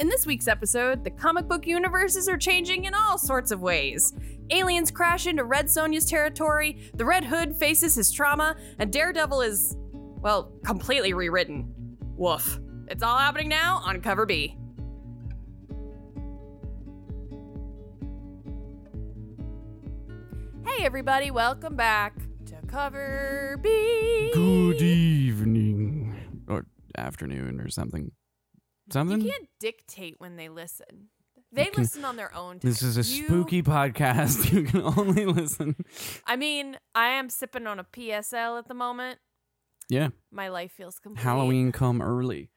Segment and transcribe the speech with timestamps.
[0.00, 4.12] In this week's episode, the comic book universes are changing in all sorts of ways.
[4.50, 9.76] Aliens crash into Red Sonja's territory, the Red Hood faces his trauma, and Daredevil is,
[10.20, 11.72] well, completely rewritten.
[12.16, 12.58] Woof.
[12.88, 14.56] It's all happening now on Cover B.
[20.66, 22.16] Hey, everybody, welcome back
[22.46, 24.32] to Cover B.
[24.34, 26.16] Good evening.
[26.48, 26.66] Or
[26.98, 28.10] afternoon or something.
[28.90, 29.20] Something?
[29.22, 31.08] You can't dictate when they listen.
[31.52, 32.58] They can- listen on their own.
[32.60, 34.50] This is a You- spooky podcast.
[34.52, 35.76] You can only listen.
[36.26, 39.20] I mean, I am sipping on a PSL at the moment.
[39.88, 40.08] Yeah.
[40.32, 41.22] My life feels complete.
[41.22, 42.50] Halloween come early.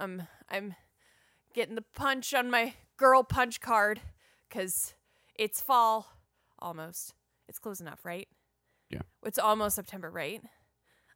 [0.00, 0.74] I'm I'm
[1.54, 4.00] getting the punch on my girl punch card
[4.48, 4.94] because
[5.38, 6.06] it's fall
[6.58, 7.14] almost.
[7.48, 8.28] It's close enough, right?
[8.90, 9.02] Yeah.
[9.24, 10.40] It's almost September, right?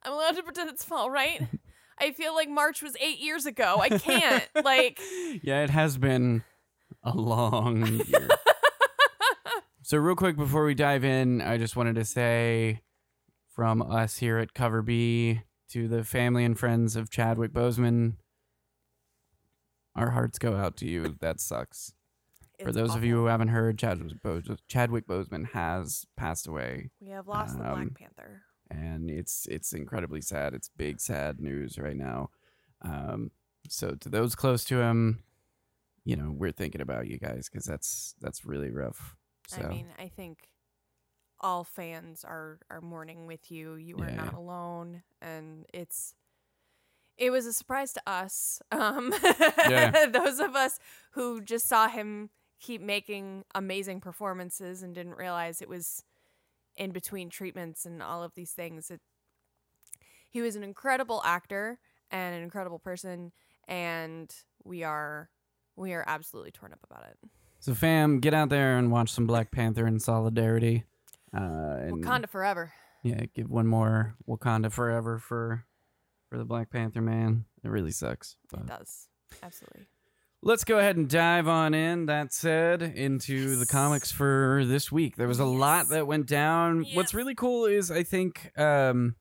[0.02, 1.40] I'm allowed to pretend it's fall, right?
[1.98, 3.78] I feel like March was eight years ago.
[3.80, 4.44] I can't.
[4.64, 5.00] like,
[5.42, 6.44] Yeah, it has been
[7.02, 8.28] a long year.
[9.82, 12.80] so, real quick before we dive in, I just wanted to say
[13.54, 18.14] from us here at Cover B to the family and friends of Chadwick Boseman,
[19.94, 21.16] our hearts go out to you.
[21.20, 21.94] That sucks.
[22.60, 27.08] For it's those of you who haven't heard, Chadwick, Bos- Boseman has passed away, we
[27.08, 28.42] have lost the Black um, Panther.
[28.70, 30.54] And it's it's incredibly sad.
[30.54, 32.30] It's big sad news right now.
[32.82, 33.30] Um,
[33.68, 35.22] so to those close to him,
[36.04, 39.16] you know, we're thinking about you guys because that's that's really rough.
[39.48, 40.48] So I mean, I think
[41.40, 43.74] all fans are are mourning with you.
[43.74, 44.16] You are Yeah.
[44.16, 46.14] not alone, and it's
[47.18, 48.60] it was a surprise to us.
[48.72, 49.12] Um,
[49.68, 50.06] Yeah.
[50.12, 50.78] those of us
[51.12, 56.02] who just saw him keep making amazing performances and didn't realize it was
[56.76, 58.90] in between treatments and all of these things.
[58.90, 59.00] It,
[60.30, 61.78] he was an incredible actor
[62.10, 63.32] and an incredible person,
[63.68, 64.32] and
[64.64, 65.30] we are
[65.76, 67.16] we are absolutely torn up about it.
[67.58, 70.84] so fam, get out there and watch some Black Panther in solidarity.
[71.34, 72.72] Uh, and Wakanda forever.
[73.02, 75.64] yeah, give one more Wakanda forever for
[76.30, 77.44] for the Black Panther man.
[77.64, 78.36] It really sucks.
[78.52, 79.08] It does.
[79.42, 79.86] Absolutely.
[80.46, 82.06] Let's go ahead and dive on in.
[82.06, 85.16] That said, into the comics for this week.
[85.16, 86.84] There was a lot that went down.
[86.84, 86.94] Yes.
[86.94, 89.16] What's really cool is I think um,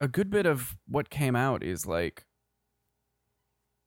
[0.00, 2.24] a good bit of what came out is like,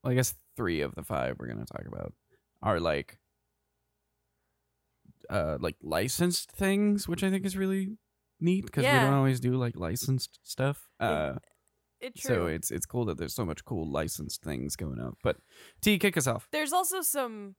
[0.04, 2.12] well, I guess three of the five we're gonna talk about
[2.62, 3.18] are like,
[5.30, 7.96] uh, like licensed things, which I think is really
[8.42, 10.90] neat because we don't always do like licensed stuff.
[11.00, 11.36] Uh,
[12.06, 12.36] It's true.
[12.36, 15.18] so it's it's cool that there's so much cool licensed things going out.
[15.24, 15.38] But
[15.82, 16.48] T, kick us off.
[16.52, 17.56] There's also some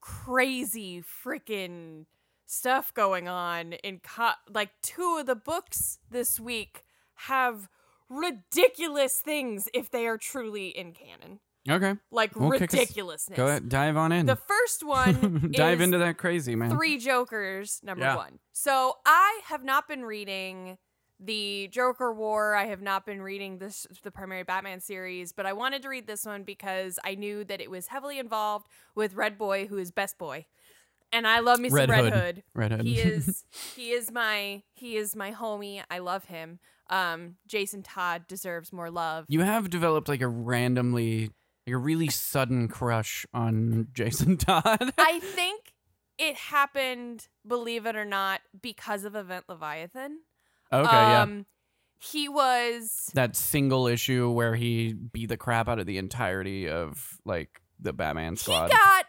[0.00, 2.06] crazy freaking
[2.46, 7.68] stuff going on in co- like two of the books this week have
[8.08, 11.40] ridiculous things if they are truly in canon.
[11.68, 13.36] Okay, Like Well, ridiculousness.
[13.36, 14.26] go ahead, dive on in.
[14.26, 16.70] The first one dive into that crazy man.
[16.70, 18.14] Three Jokers, number Yeah.
[18.14, 18.38] one.
[18.52, 20.78] So I have not been reading
[21.18, 22.54] the Joker War.
[22.54, 26.06] I have not been reading this the primary Batman series, but I wanted to read
[26.06, 29.90] this one because I knew that it was heavily involved with Red Boy, who is
[29.90, 30.46] best boy.
[31.12, 32.12] And I love me some Red Red Hood.
[32.12, 32.42] Hood.
[32.54, 32.86] Red Hood.
[32.86, 33.44] He is
[33.74, 35.82] he is my he is my homie.
[35.90, 36.58] I love him.
[36.90, 39.24] Um Jason Todd deserves more love.
[39.28, 41.30] you have developed like a randomly,
[41.66, 44.92] like a really sudden crush on Jason Todd.
[44.98, 45.72] I think
[46.18, 50.20] it happened, believe it or not, because of Event Leviathan.
[50.72, 51.22] Okay, yeah.
[51.22, 51.46] um,
[51.98, 57.18] He was That single issue where he beat the crap out of the entirety of
[57.24, 58.68] like the Batman squad.
[58.70, 59.06] he got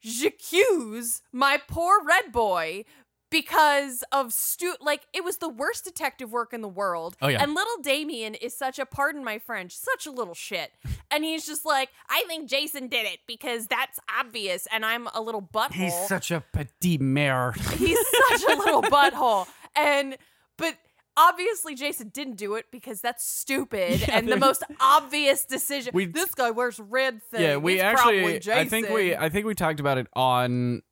[0.00, 2.84] j'accuse my poor red boy
[3.30, 7.16] because of stu like it was the worst detective work in the world.
[7.20, 7.42] Oh, yeah.
[7.42, 10.70] And little Damian is such a pardon my French, such a little shit.
[11.10, 15.22] And he's just like, I think Jason did it because that's obvious and I'm a
[15.22, 15.72] little butthole.
[15.72, 17.52] He's such a petit maire.
[17.78, 17.98] He's
[18.28, 19.46] such a little butthole.
[19.74, 20.18] And
[20.58, 20.76] but
[21.18, 25.90] obviously Jason didn't do it because that's stupid Yeah, and the most obvious decision.
[25.92, 27.42] We- this guy wears red thing.
[27.42, 29.16] yeah, we It's actually, probably I think we.
[29.16, 30.82] I think we talked about it on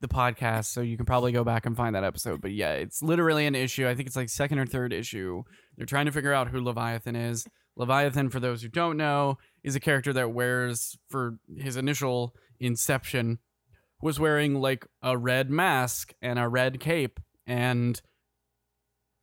[0.00, 2.40] the podcast, so you can probably go back and find that episode.
[2.40, 3.88] But yeah, it's literally an issue.
[3.88, 5.42] I think it's like second or third issue.
[5.76, 7.46] They're trying to figure out who Leviathan is.
[7.76, 13.38] Leviathan, for those who don't know, is a character that wears for his initial inception
[14.00, 18.00] was wearing like a red mask and a red cape and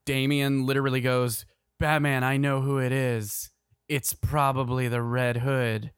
[0.05, 1.45] Damian literally goes,
[1.79, 3.51] "Batman, I know who it is.
[3.87, 5.91] It's probably the Red Hood."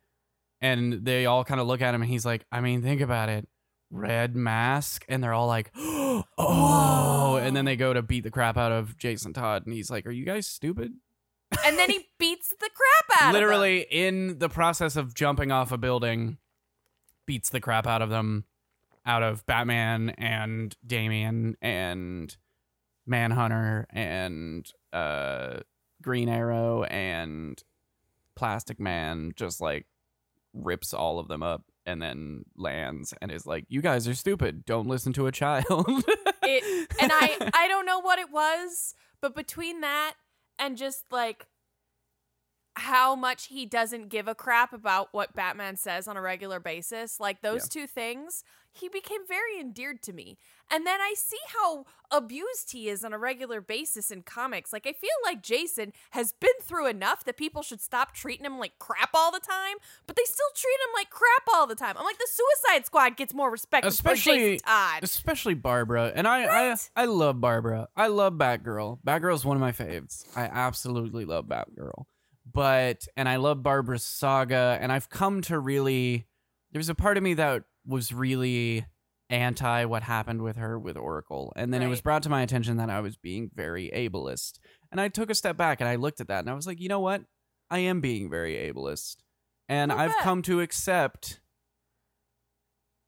[0.60, 3.30] And they all kind of look at him and he's like, "I mean, think about
[3.30, 3.48] it.
[3.92, 8.58] Red mask." And they're all like, "Oh." And then they go to beat the crap
[8.58, 10.94] out of Jason Todd and he's like, "Are you guys stupid?"
[11.66, 15.78] and then he beats the crap out literally in the process of jumping off a
[15.78, 16.38] building
[17.26, 18.46] beats the crap out of them
[19.06, 22.38] out of batman and damian and
[23.08, 25.58] manhunter and uh
[26.02, 27.64] green arrow and
[28.36, 29.86] plastic man just like
[30.54, 34.66] rips all of them up and then lands and is like you guys are stupid.
[34.66, 36.04] Don't listen to a child.
[36.44, 40.16] It, and I I don't know what it was, but between that
[40.60, 41.48] and just like
[42.76, 47.20] how much he doesn't give a crap about what Batman says on a regular basis,
[47.20, 50.38] like those two things, he became very endeared to me.
[50.70, 54.72] And then I see how abused he is on a regular basis in comics.
[54.74, 58.58] Like I feel like Jason has been through enough that people should stop treating him
[58.60, 61.96] like crap all the time, but they still treat him like crap all the time.
[61.98, 65.04] I'm like the Suicide Squad gets more respect Especially- Todd.
[65.04, 66.12] especially Barbara.
[66.16, 66.90] And I, Right?
[66.96, 67.88] I I love Barbara.
[67.96, 69.00] I love Batgirl.
[69.06, 70.26] Batgirl is one of my faves.
[70.36, 72.06] I absolutely love Batgirl.
[72.52, 76.26] But and I love Barbara's saga and I've come to really
[76.72, 78.86] there's a part of me that was really
[79.30, 81.54] anti what happened with her with Oracle.
[81.56, 84.60] And then it was brought to my attention that I was being very ableist.
[84.92, 86.80] And I took a step back and I looked at that and I was like,
[86.80, 87.24] "You know what?
[87.70, 89.18] I am being very ableist."
[89.70, 91.42] And I've come to accept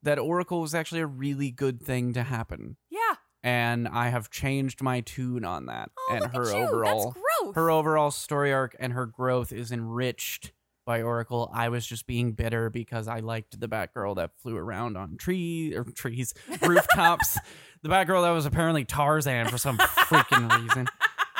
[0.02, 2.76] that Oracle was actually a really good thing to happen.
[2.90, 2.98] yeah.
[3.42, 5.90] And I have changed my tune on that.
[5.98, 7.14] Oh, and look her overall
[7.54, 10.52] her overall story arc and her growth is enriched
[10.90, 11.48] by Oracle.
[11.54, 15.72] I was just being bitter because I liked the Batgirl that flew around on tree
[15.72, 17.38] or trees, rooftops.
[17.82, 20.88] the Batgirl that was apparently Tarzan for some freaking reason.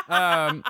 [0.08, 0.62] Um,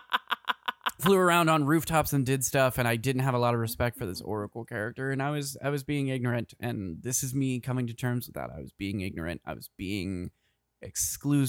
[0.98, 3.98] flew around on rooftops and did stuff, and I didn't have a lot of respect
[3.98, 7.60] for this Oracle character, and I was I was being ignorant, and this is me
[7.60, 8.48] coming to terms with that.
[8.48, 9.42] I was being ignorant.
[9.44, 10.30] I was being
[10.82, 11.44] exclus-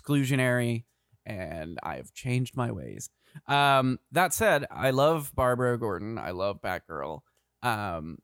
[0.00, 0.84] exclusionary,
[1.26, 3.10] and I've changed my ways.
[3.46, 6.18] Um, that said, I love Barbara Gordon.
[6.18, 7.20] I love Batgirl.
[7.62, 8.18] Um,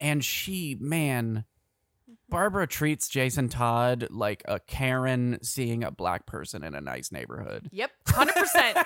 [0.00, 1.44] and she, man,
[2.28, 7.68] Barbara treats Jason Todd like a Karen seeing a black person in a nice neighborhood.
[7.72, 8.84] Yep, 100%.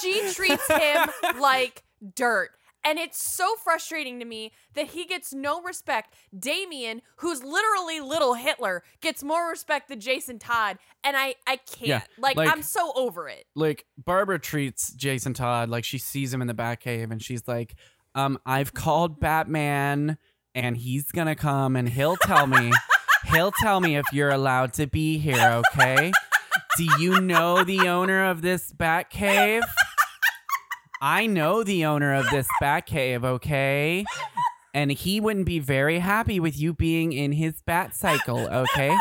[0.00, 1.08] she treats him
[1.40, 1.84] like
[2.14, 2.50] dirt.
[2.84, 6.14] And it's so frustrating to me that he gets no respect.
[6.38, 10.78] Damian, who's literally little Hitler, gets more respect than Jason Todd.
[11.04, 11.88] And I, I can't.
[11.88, 13.44] Yeah, like, like- I'm so over it.
[13.54, 17.74] like Barbara treats Jason Todd like she sees him in the Batcave and she's like,
[18.14, 20.16] um, I've called Batman
[20.54, 22.72] and he's gonna come and he'll tell me
[23.32, 26.10] he'll tell me if you're allowed to be here, okay?
[26.76, 29.62] Do you know the owner of this Batcave?
[31.00, 34.04] I know the owner of this bat cave, okay?
[34.74, 38.96] And he wouldn't be very happy with you being in his bat cycle, okay?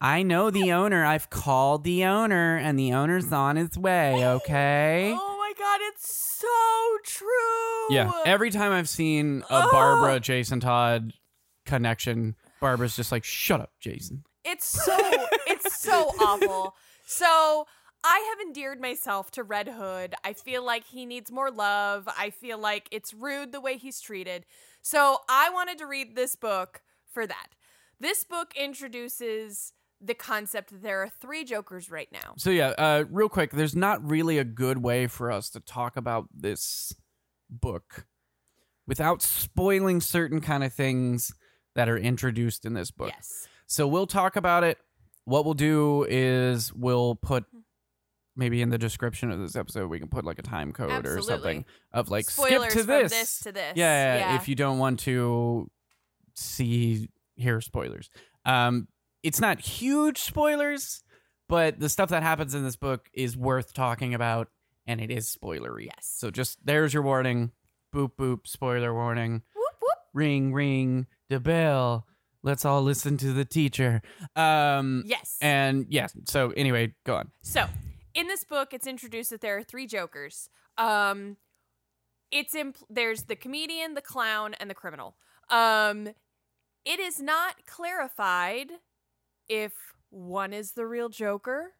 [0.00, 1.04] I know the owner.
[1.04, 5.14] I've called the owner, and the owner's on his way, okay?
[5.18, 7.94] Oh my God, it's so true.
[7.94, 8.12] Yeah.
[8.26, 9.70] Every time I've seen a Oh.
[9.70, 11.14] Barbara Jason Todd
[11.64, 14.24] connection, Barbara's just like, shut up, Jason.
[14.44, 14.94] It's so
[15.46, 16.74] it's so awful.
[17.06, 17.66] So
[18.04, 20.14] I have endeared myself to Red Hood.
[20.22, 22.06] I feel like he needs more love.
[22.18, 24.44] I feel like it's rude the way he's treated.
[24.82, 27.48] So I wanted to read this book for that.
[27.98, 32.34] This book introduces the concept that there are three Jokers right now.
[32.36, 35.96] So yeah, uh, real quick, there's not really a good way for us to talk
[35.96, 36.94] about this
[37.48, 38.04] book
[38.86, 41.32] without spoiling certain kind of things
[41.74, 43.12] that are introduced in this book.
[43.14, 43.48] Yes.
[43.66, 44.76] So we'll talk about it.
[45.24, 47.46] What we'll do is we'll put
[48.36, 51.20] maybe in the description of this episode we can put like a time code or
[51.22, 53.12] something of like Spoilers skip to this.
[53.12, 53.72] this to this.
[53.76, 54.36] Yeah, Yeah.
[54.36, 55.70] if you don't want to
[56.34, 58.10] see hear spoilers.
[58.44, 58.88] Um
[59.22, 61.02] it's not huge spoilers,
[61.48, 64.48] but the stuff that happens in this book is worth talking about
[64.86, 65.86] and it is spoilery.
[65.86, 66.12] Yes.
[66.16, 67.52] So just there's your warning.
[67.94, 69.98] Boop boop spoiler warning Whoop whoop.
[70.12, 72.06] ring ring the bell
[72.42, 74.02] let's all listen to the teacher
[74.34, 75.38] um Yes.
[75.40, 77.66] and yeah so anyway go on So,
[78.14, 80.48] in this book, it's introduced that there are three Jokers.
[80.78, 81.36] Um,
[82.30, 85.16] it's impl- there's the comedian, the clown, and the criminal.
[85.50, 86.08] Um,
[86.84, 88.70] it is not clarified
[89.48, 91.72] if one is the real Joker,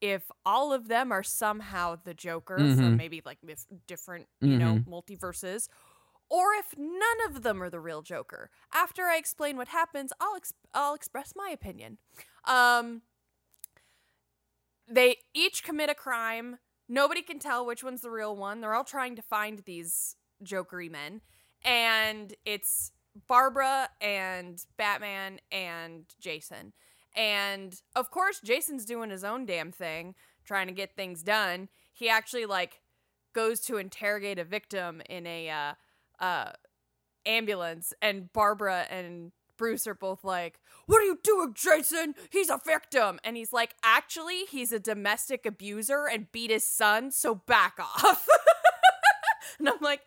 [0.00, 2.96] if all of them are somehow the Joker from Mhm.
[2.96, 3.38] maybe like
[3.86, 5.68] different, you know, multiverses,
[6.30, 8.50] or if none of them are the real Joker.
[8.72, 11.98] After I explain what happens, I'll ex- I'll express my opinion.
[12.44, 13.02] Um,
[14.88, 16.58] they each commit a crime.
[16.88, 18.60] Nobody can tell which one's the real one.
[18.60, 21.20] They're all trying to find these jokery men.
[21.64, 22.92] And it's
[23.26, 26.72] Barbara and Batman and Jason.
[27.14, 30.14] And of course, Jason's doing his own damn thing,
[30.44, 31.68] trying to get things done.
[31.92, 32.80] He actually like
[33.34, 35.74] goes to interrogate a victim in a uh,
[36.24, 36.52] uh,
[37.26, 42.14] ambulance, and Barbara and Bruce are both like, What are you doing, Jason?
[42.30, 43.20] He's a victim.
[43.22, 48.26] And he's like, Actually, he's a domestic abuser and beat his son, so back off.
[49.58, 50.00] and I'm like,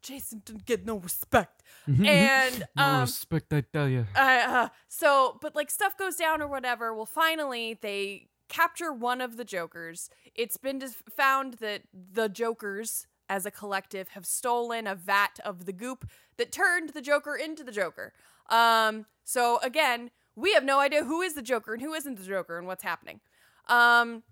[0.00, 1.62] Jason didn't get no respect.
[1.86, 4.06] And no um, respect, I tell you.
[4.16, 6.94] uh, uh, so, but like stuff goes down or whatever.
[6.94, 10.08] Well, finally, they capture one of the Jokers.
[10.34, 15.66] It's been dis- found that the Jokers, as a collective, have stolen a vat of
[15.66, 16.08] the goop
[16.38, 18.14] that turned the Joker into the Joker.
[18.50, 22.24] Um, so again, we have no idea who is the Joker and who isn't the
[22.24, 23.20] Joker and what's happening.
[23.68, 24.22] Um,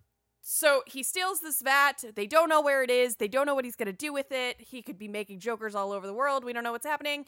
[0.43, 2.05] so he steals this vat.
[2.15, 3.17] They don't know where it is.
[3.17, 4.61] They don't know what he's going to do with it.
[4.61, 6.45] He could be making Jokers all over the world.
[6.45, 7.27] We don't know what's happening.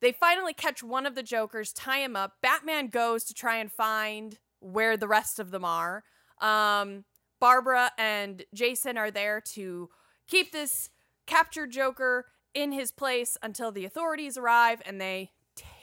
[0.00, 2.38] They finally catch one of the Jokers, tie him up.
[2.42, 6.02] Batman goes to try and find where the rest of them are.
[6.40, 7.04] Um,
[7.38, 9.90] Barbara and Jason are there to
[10.26, 10.90] keep this
[11.26, 15.30] captured Joker in his place until the authorities arrive and they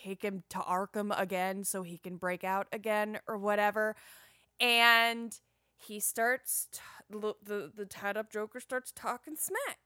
[0.09, 3.95] take him to Arkham again so he can break out again or whatever.
[4.59, 5.37] And
[5.77, 9.79] he starts, t- the, the, the tied up Joker starts talking smack.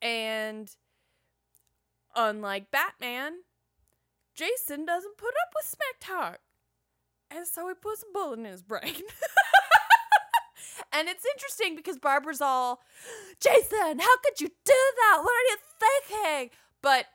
[0.00, 0.70] And
[2.14, 3.40] unlike Batman,
[4.34, 6.38] Jason doesn't put up with smack talk.
[7.30, 8.80] And so he puts a bullet in his brain.
[10.92, 12.80] and it's interesting because Barbara's all,
[13.40, 15.18] Jason, how could you do that?
[15.20, 16.50] What are you thinking?
[16.80, 17.06] But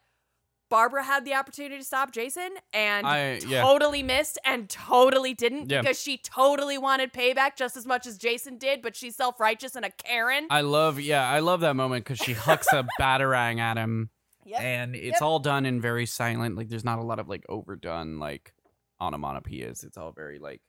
[0.73, 3.61] Barbara had the opportunity to stop Jason and I- yeah.
[3.61, 5.81] totally missed and totally didn't Yeah.
[5.81, 9.75] because she totally wanted payback just as much as Jason did, but she's self righteous
[9.75, 10.47] and a Karen.
[10.49, 14.09] I love, yeah, I love that moment because she hucks a batarang at him,
[14.45, 14.61] Yep.
[14.61, 15.21] and it's Yep.
[15.21, 16.55] all done in very silent.
[16.55, 18.51] Like, there's not a lot of like overdone like
[18.99, 19.83] onomatopoeias.
[19.83, 20.61] It's all very like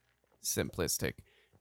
[0.45, 1.15] simplistic,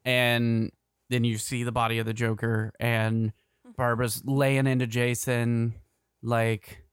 [0.04, 0.70] and
[1.10, 3.28] then you see the body of the Joker, and
[3.66, 3.72] mm-hmm.
[3.78, 5.76] Barbara's laying into Jason,
[6.22, 6.84] like,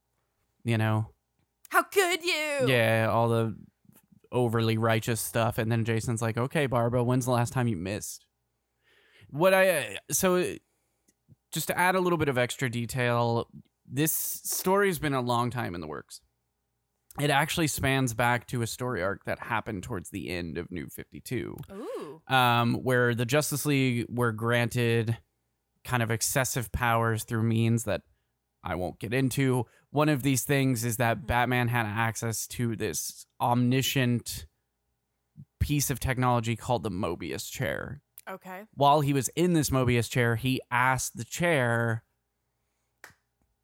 [0.63, 1.09] you know,
[1.71, 2.67] How could you?
[2.69, 3.57] yeah, all the
[4.33, 8.27] overly righteous stuff, and then Jason's like, "Okay, Barbara, when's the last time you missed?"
[9.31, 10.57] What I so
[11.53, 13.49] just to add a little bit of extra detail,
[13.87, 16.21] this story's been a long time in the works.
[17.19, 20.87] It actually spans back to a story arc that happened towards the end of New
[20.87, 22.23] 52 Ooh.
[22.33, 25.19] um, where the Justice League were granted
[25.85, 28.03] kind of excessive powers through means that
[28.63, 29.67] I won't get into.
[29.91, 31.27] One of these things is that mm-hmm.
[31.27, 34.47] Batman had access to this omniscient
[35.59, 38.03] piece of technology called the Mobius chair.
[38.29, 38.63] Okay.
[38.75, 42.05] While he was in this Mobius chair, he asked the chair,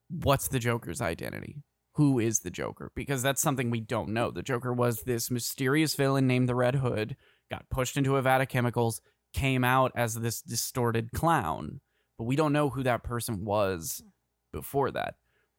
[0.09, 1.63] What's the Joker's identity?
[1.95, 2.93] Who is the Joker?
[2.95, 4.31] Because that's something we don't know.
[4.31, 7.17] The Joker was this mysterious villain named the Red Hood,
[7.51, 9.01] got pushed into a vat of chemicals,
[9.33, 11.81] came out as this distorted clown,
[12.19, 14.09] but we don't know who that person was hmm.
[14.57, 15.15] Before that.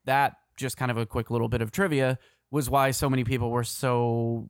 [0.06, 2.18] That, just kind of a quick little bit of trivia,
[2.51, 4.50] was why so many people were so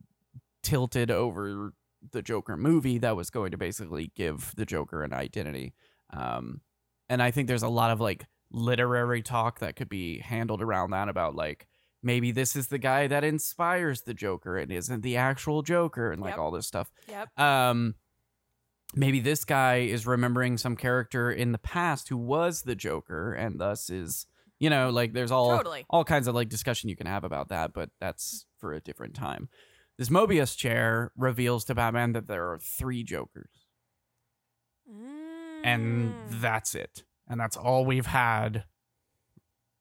[0.62, 1.72] tilted over
[2.12, 5.74] the Joker movie that was going to basically give the Joker an identity.
[6.10, 6.60] Um,
[7.08, 10.90] and I think there's a lot of like literary talk that could be handled around
[10.90, 11.66] that about like
[12.02, 16.22] maybe this is the guy that inspires the Joker and isn't the actual Joker and
[16.22, 16.38] like Yep.
[16.38, 16.90] all this stuff.
[17.08, 17.38] Yep.
[17.38, 17.94] Um,
[18.94, 23.58] maybe this guy is remembering some character in the past who was the Joker and
[23.60, 24.26] thus is
[24.60, 25.84] you know like there's all Totally.
[25.90, 29.14] all kinds of like discussion you can have about that, but that's for a different
[29.14, 29.48] time.
[29.98, 33.66] This Mobius chair reveals to Batman that there are three Jokers,
[35.64, 36.40] and Mm.
[36.40, 37.04] that's it.
[37.30, 38.64] And that's all we've had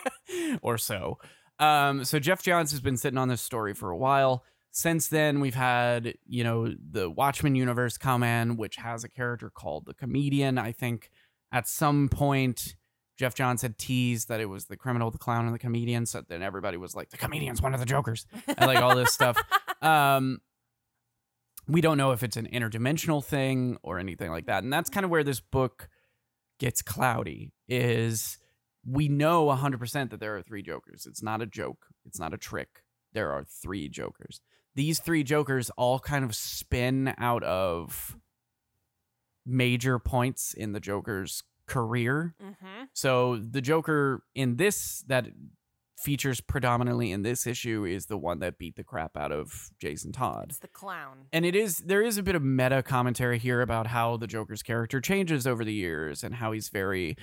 [0.62, 1.18] or so.
[1.60, 4.42] Um, so Geoff Johns has been sitting on this story for a while.
[4.76, 9.48] Since then, we've had, you know, the Watchmen universe come in, which has a character
[9.48, 10.58] called the comedian.
[10.58, 11.12] I think
[11.52, 12.74] at some point,
[13.16, 16.06] Geoff Johns had teased that it was the criminal, the clown, and the comedian.
[16.06, 19.12] So then everybody was like, the comedian's one of the Jokers, and like all this
[19.12, 19.38] stuff.
[19.82, 20.40] Um,
[21.68, 24.64] we don't know if it's an interdimensional thing or anything like that.
[24.64, 25.90] And that's kind of where this book
[26.58, 28.38] gets cloudy is
[28.86, 31.04] we know 100% that there are three jokers.
[31.06, 31.88] It's not a joke.
[32.06, 32.82] It's not a trick.
[33.12, 34.40] There are three jokers.
[34.74, 38.16] These three jokers all kind of spin out of
[39.46, 42.34] major points in the joker's career.
[42.42, 42.84] mm-hmm.
[42.92, 45.26] So the Joker in this that
[45.98, 50.12] features predominantly in this issue is the one that beat the crap out of Jason
[50.12, 50.46] Todd.
[50.50, 51.26] It's the clown.
[51.32, 54.62] And it is there is a bit of meta commentary here about how the Joker's
[54.62, 57.16] character changes over the years and how he's very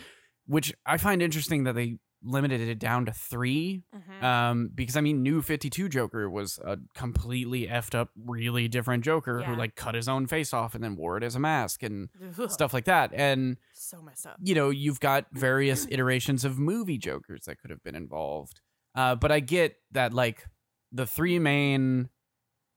[0.48, 4.24] which I find interesting that they limited it down to 3 Mhm.
[4.24, 9.42] um because i mean new 52 joker was a completely effed up really different joker
[9.42, 12.10] who like cut his own face off and then wore it as a mask and
[12.48, 13.12] stuff like that.
[13.14, 14.38] And so messed up.
[14.40, 18.62] you know you've got various iterations of movie jokers that could have been involved.
[18.94, 20.46] Uh but i get that like
[20.92, 22.10] the three main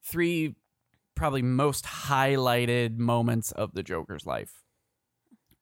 [0.05, 0.55] three
[1.15, 4.63] probably most highlighted moments of the joker's life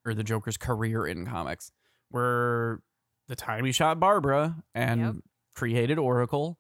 [0.05, 1.73] or the joker's career in comics
[2.11, 2.83] were
[3.29, 5.14] the time he shot barbara and Yep.
[5.55, 6.59] created oracle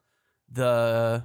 [0.50, 1.24] the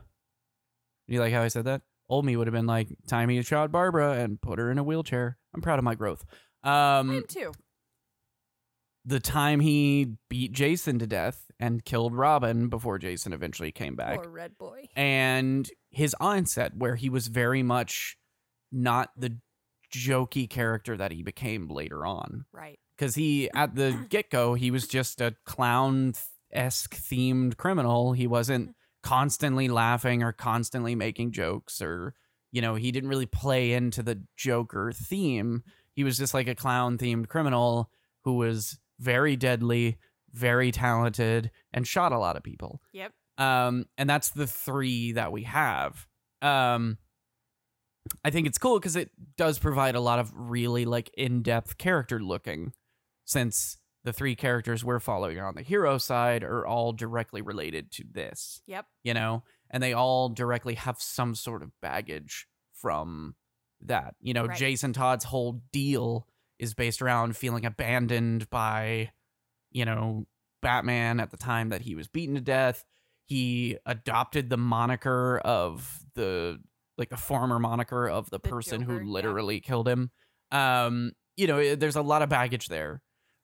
[1.08, 3.72] you like how i said that old me would have been like time he shot
[3.72, 6.26] barbara and put her in a wheelchair i'm proud of my growth
[6.64, 7.52] um I am too.
[9.06, 14.22] the time he beat Jason to death and killed Robin before Jason eventually came back,
[14.22, 14.88] Poor red boy.
[14.98, 18.18] and his onset, where he was very much
[18.72, 19.38] not the
[19.96, 22.46] jokey character that he became later on.
[22.52, 22.80] Right.
[22.98, 26.14] Because he, at the get go, he was just a clown
[26.52, 28.14] esque themed criminal.
[28.14, 32.16] He wasn't constantly laughing or constantly making jokes, or,
[32.52, 35.64] you know, he didn't really play into the Joker theme.
[35.94, 37.92] He was just like a clown themed criminal
[38.24, 40.00] who was very deadly,
[40.34, 42.82] very talented, and shot a lot of people.
[42.94, 43.14] Yep.
[43.38, 46.08] Um, and that's the three that we have.
[46.42, 46.98] Um,
[48.26, 52.20] I think it's cool because it does provide a lot of really like in-depth character
[52.20, 52.74] looking,
[53.28, 58.04] since the three characters we're following on the hero side are all directly related to
[58.10, 58.86] this, Yep.
[59.04, 63.36] you know, and they all directly have some sort of baggage from
[63.82, 64.16] that.
[64.22, 64.58] You know, Right.
[64.58, 66.26] Jason Todd's whole deal
[66.58, 69.12] is based around feeling abandoned by,
[69.72, 70.26] you know,
[70.62, 72.86] Batman at the time that he was beaten to death.
[73.26, 76.60] He adopted the moniker of the
[76.98, 79.12] like the former moniker of the, The person Joker, who yeah.
[79.12, 80.10] literally killed him.
[80.52, 83.02] Um, you know, eh, there's a lot of baggage there.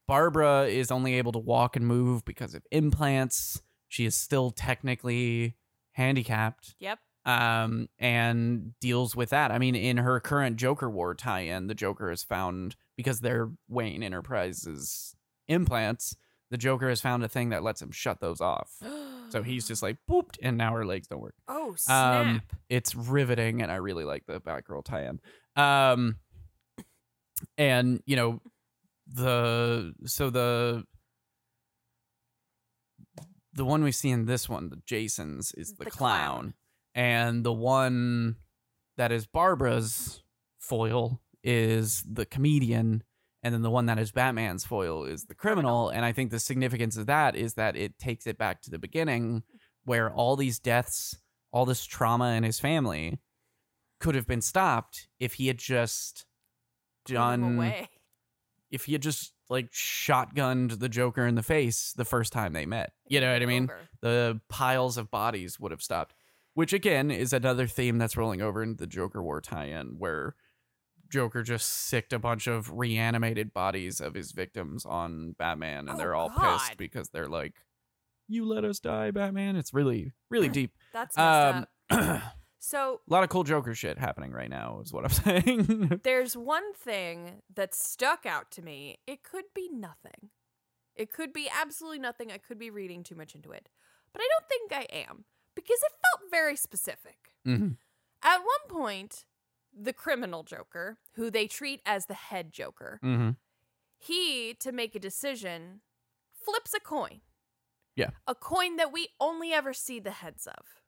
[0.08, 3.62] Barbara is only able to walk and move because of implants.
[3.88, 5.56] She is still technically
[5.92, 7.00] handicapped Yep.
[7.26, 9.52] um, and deals with that.
[9.52, 14.04] I mean, in her current Joker War tie-in, the Joker has found because they're Wayne
[14.04, 15.16] Enterprises
[15.48, 16.16] implants.
[16.50, 18.72] The Joker has found a thing that lets him shut those off.
[19.30, 21.36] So he's just like booped, and now her legs don't work.
[21.48, 22.26] Oh snap.
[22.26, 25.20] Um, it's riveting, and I really like the Batgirl tie-in.
[25.56, 26.18] Um,
[27.58, 28.42] and you know,
[29.14, 30.84] the so the
[33.54, 36.30] the one we see in this one, the Jasons, is the, The clown.
[36.30, 36.54] clown.
[36.96, 38.38] and the one
[38.98, 40.24] that is Barbara's
[40.60, 43.04] foil is the comedian.
[43.44, 45.90] And then the one that is Batman's foil is the criminal.
[45.90, 48.80] And I think the significance of that is that it takes it back to the
[48.80, 49.44] beginning
[49.84, 51.18] where all these deaths,
[51.52, 53.20] all this trauma in his family
[54.00, 56.26] could have been stopped if he had just
[57.06, 57.58] done.
[58.74, 62.66] If he had just like shotgunned the Joker in the face the first time they
[62.66, 62.92] met.
[63.08, 63.64] You know what I mean?
[63.66, 63.80] Over.
[64.02, 66.16] The piles of bodies would have stopped.
[66.56, 70.36] Which again is another theme that's rolling over into the Joker War tie-in where
[71.10, 75.98] Joker just sicked a bunch of reanimated bodies of his victims on Batman and Oh,
[75.98, 76.58] they're all God.
[76.60, 77.54] pissed because they're like
[78.28, 79.56] you let us die, Batman.
[79.56, 80.72] It's really, really deep.
[80.94, 82.22] That's messed Um,
[82.74, 83.02] up.
[83.08, 85.10] a lot of cool Joker shit happening right now, is what I'm
[85.44, 86.02] saying.
[86.04, 89.00] there's one thing that stuck out to me.
[89.08, 90.30] It could be nothing.
[90.96, 92.32] It could be absolutely nothing.
[92.32, 93.68] I could be reading too much into it.
[94.14, 97.34] But I don't think I am because it felt very specific.
[97.46, 97.78] Mhm.
[98.22, 99.26] At one point,
[99.76, 103.32] the criminal Joker, who they treat as the head Joker, Mm-hmm.
[103.98, 105.82] he, to make a decision,
[106.32, 107.22] flips a coin.
[107.96, 108.12] Yeah.
[108.28, 110.83] A coin that we only ever see the heads of.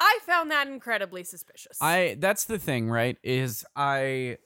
[0.00, 1.78] I found that incredibly suspicious.
[1.80, 3.16] I that's the thing, right?
[3.22, 4.38] Is I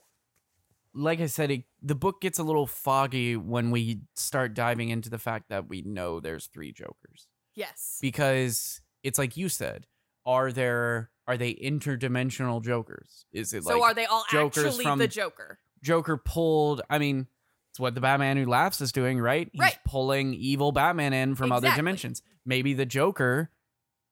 [0.94, 5.08] like I said, it, the book gets a little foggy when we start diving into
[5.10, 7.28] the fact that we know there's three Jokers.
[7.54, 7.98] yes.
[8.00, 9.86] Because it's like you said,
[10.26, 13.26] are there are they interdimensional Jokers?
[13.32, 15.58] Is it so like So are they all Jokers actually from- the Joker?
[15.82, 16.82] Joker pulled?
[16.90, 17.26] I mean,
[17.70, 19.48] it's what the Batman Who Laughs is doing, right?
[19.52, 19.78] He's Right.
[19.84, 22.22] pulling evil Batman in from other dimensions.
[22.44, 23.50] Maybe the Joker,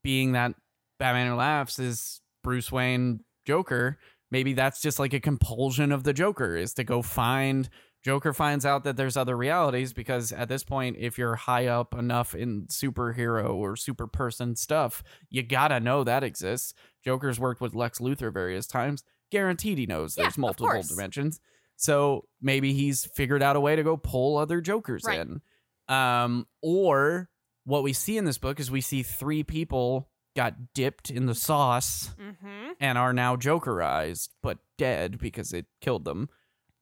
[0.04, 0.54] being that
[0.98, 3.98] Batman Who Laughs is Bruce Wayne Joker,
[4.30, 7.68] maybe that's just like a compulsion of the Joker is to go find.
[8.04, 11.92] Joker finds out that there's other realities because at this point, if you're high up
[11.92, 16.72] enough in superhero or super person stuff, you gotta know that exists.
[17.04, 19.02] Joker's worked with Lex Luthor various times.
[19.32, 21.40] Guaranteed he knows Yeah, there's multiple dimensions.
[21.74, 25.20] So maybe he's figured out a way to go pull other Jokers Right.
[25.20, 25.40] in.
[25.88, 27.28] Um, or
[27.64, 31.34] what we see in this book is we see three people got dipped in the
[31.34, 32.72] sauce Mm-hmm.
[32.78, 36.28] and are now Jokerized, but dead because it killed them.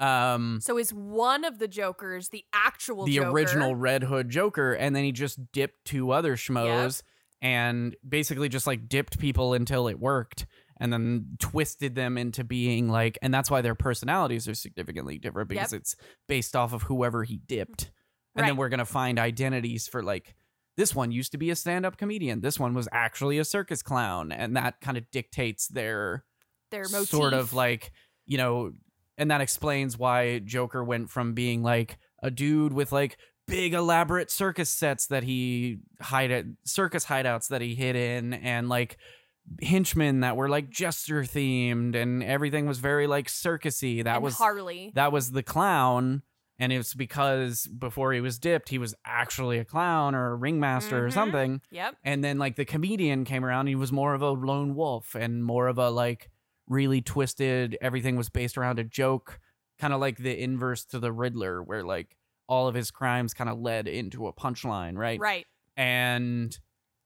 [0.00, 3.30] Um, So is one of the Jokers the actual the Joker?
[3.30, 7.02] original Red Hood Joker, and then he just dipped two other schmoes
[7.40, 10.46] and basically just like dipped people until it worked,
[10.80, 15.48] and then twisted them into being like, and that's why their personalities are significantly different
[15.48, 15.80] because Yep.
[15.82, 17.92] it's based off of whoever he dipped,
[18.34, 20.34] and then we're gonna find identities for like.
[20.76, 22.40] This one used to be a stand-up comedian.
[22.40, 26.24] This one was actually a circus clown, and that kind of dictates their
[26.70, 27.08] Their motif.
[27.08, 27.92] sort of like
[28.26, 28.72] you know
[29.16, 34.30] and that explains why joker went from being like a dude with like big elaborate
[34.30, 38.96] circus sets that he hide at circus hideouts that he hid in and like
[39.60, 44.36] henchmen that were like jester themed and everything was very like circusy that and was
[44.38, 44.90] Harley.
[44.94, 46.22] that was the clown
[46.58, 51.04] and it's because before he was dipped he was actually a clown or a ringmaster
[51.06, 51.12] or Mhm.
[51.12, 51.96] something yep.
[52.04, 55.44] and then like the comedian came around he was more of a lone wolf and
[55.44, 56.30] more of a like
[56.68, 59.40] really twisted everything was based around a joke
[59.78, 63.50] kind of like the inverse to the riddler where like all of his crimes kind
[63.50, 65.46] of led into a punchline right Right.
[65.76, 66.58] and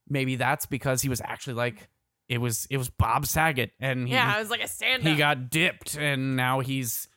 [0.08, 1.88] maybe that's because he was actually like
[2.28, 5.16] it was it was bob saget and he, yeah, it was like a stand he
[5.16, 7.08] got dipped and now he's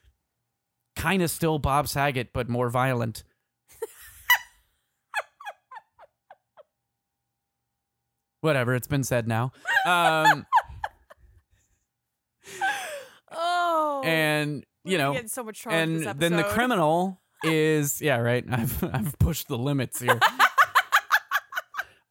[0.96, 3.24] kind of still bob saget but more violent
[8.42, 9.52] whatever it's been said now
[9.86, 10.46] um
[13.32, 14.02] oh.
[14.06, 19.18] and you know so much trouble and then the criminal is yeah right i've i've
[19.20, 20.20] pushed the limits here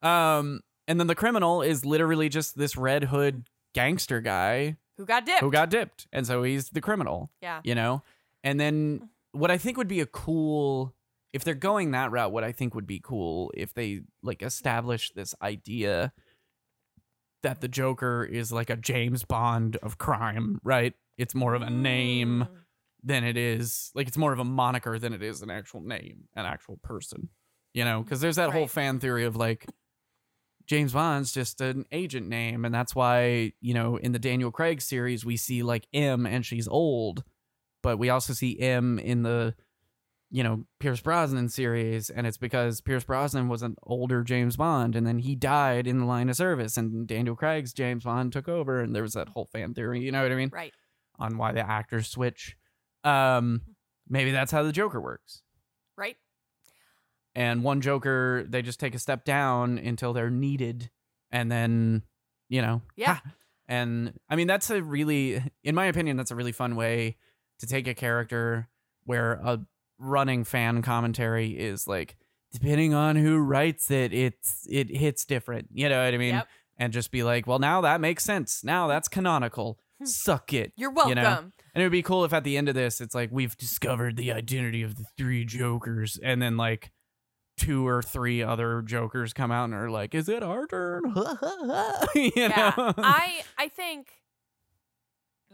[0.03, 5.25] um and then the criminal is literally just this red hood gangster guy who got
[5.25, 5.41] dipped.
[5.41, 7.61] who got dipped and so he's the criminal yeah.
[7.63, 8.03] you know
[8.45, 10.95] and then what i think would be a cool
[11.33, 15.11] if they're going that route what i think would be cool if they like establish
[15.13, 16.13] this idea
[17.43, 21.71] that the joker is like a james bond of crime right it's more of a
[21.71, 22.57] name Mm.
[23.03, 26.29] than it is like it's more of a moniker than it is an actual name,
[26.35, 27.29] an actual person.
[27.73, 29.67] You know, because there's that whole fan theory of like
[30.67, 34.81] James Bond's just an agent name, and that's why you know in the Daniel Craig
[34.83, 37.23] series we see like M and she's old,
[37.83, 39.55] but we also see M in the
[40.31, 44.95] you know Pierce Brosnan series, and it's because Pierce Brosnan was an older James Bond,
[44.97, 48.49] and then he died in the line of service, and Daniel Craig's James Bond took
[48.49, 50.01] over, and there was that whole fan theory.
[50.01, 50.51] You know what I mean?
[50.53, 50.73] Right.
[51.19, 52.57] on why the actors switch.
[53.05, 53.61] Um,
[54.09, 55.43] maybe that's how the Joker works.
[55.97, 56.17] Right.
[57.35, 60.91] And one Joker, they just take a step down until they're needed,
[61.31, 62.03] and then
[62.49, 63.15] you know, Yeah.
[63.15, 63.23] ha.
[63.69, 67.17] And I mean, that's a really, in my opinion, that's a really fun way
[67.61, 68.69] to take a character
[69.05, 69.61] where a
[69.99, 72.17] running fan commentary is like,
[72.53, 75.69] depending on who writes it, it's it hits different.
[75.73, 76.35] You know what I mean?
[76.35, 76.49] Yep.
[76.79, 78.65] And just be like, well, now that makes sense.
[78.65, 79.79] Now that's canonical.
[79.99, 80.07] Hmm.
[80.07, 80.73] Suck it.
[80.77, 81.11] You're welcome.
[81.11, 81.51] You know?
[81.75, 84.17] And it would be cool if at the end of this, it's like we've discovered
[84.17, 86.91] the identity of the three Jokers, and then like
[87.57, 91.03] two or three other Jokers come out and are like, "Is it our turn?"
[92.15, 92.73] you yeah.
[92.77, 92.95] know?
[92.99, 94.09] I I think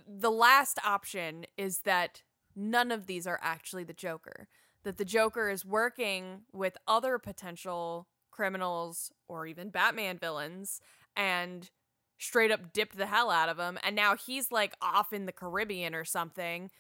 [0.07, 2.23] the last option is that
[2.55, 4.49] none of these are actually the Joker.
[4.85, 10.81] That the Joker is working with other potential criminals or even Batman villains
[11.17, 11.71] and
[12.19, 15.33] straight up dipped the hell out of him and now he's like off in the
[15.33, 16.71] Caribbean or something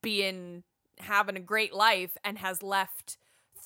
[0.00, 0.62] being
[0.98, 3.16] having a great life and has left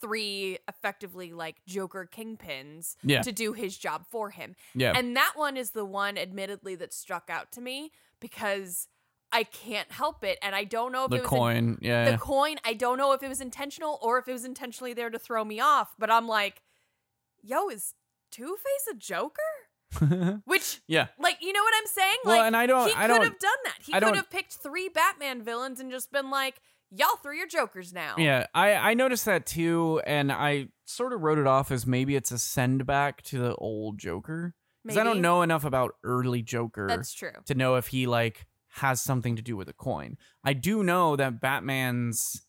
[0.00, 4.56] three effectively like Joker kingpins yeah, to do his job for him.
[4.74, 8.88] yeah, And that one is the one, admittedly, that struck out to me because
[9.32, 12.10] I can't help it, and I don't know if the it was coin, in- yeah,
[12.10, 12.56] the coin.
[12.64, 15.44] I don't know if it was intentional or if it was intentionally there to throw
[15.44, 15.94] me off.
[15.98, 16.62] But I'm like,
[17.42, 17.94] yo, is
[18.30, 20.40] Two Face a Joker?
[20.44, 21.08] Which, yeah.
[21.18, 22.16] like, you know what I'm saying?
[22.24, 23.78] Well, like, and I don't- He I could don't- have done that.
[23.84, 26.60] He I could have picked three Batman villains and just been like,
[26.90, 28.14] y'all three are Jokers now.
[28.18, 32.14] Yeah, I I noticed that too, and I sort of wrote it off as maybe
[32.16, 36.42] it's a send back to the old Joker because I don't know enough about early
[36.42, 36.86] Joker.
[36.88, 37.32] That's true.
[37.46, 40.16] to know if he like has something to do with a coin.
[40.44, 42.42] I do know that Batman's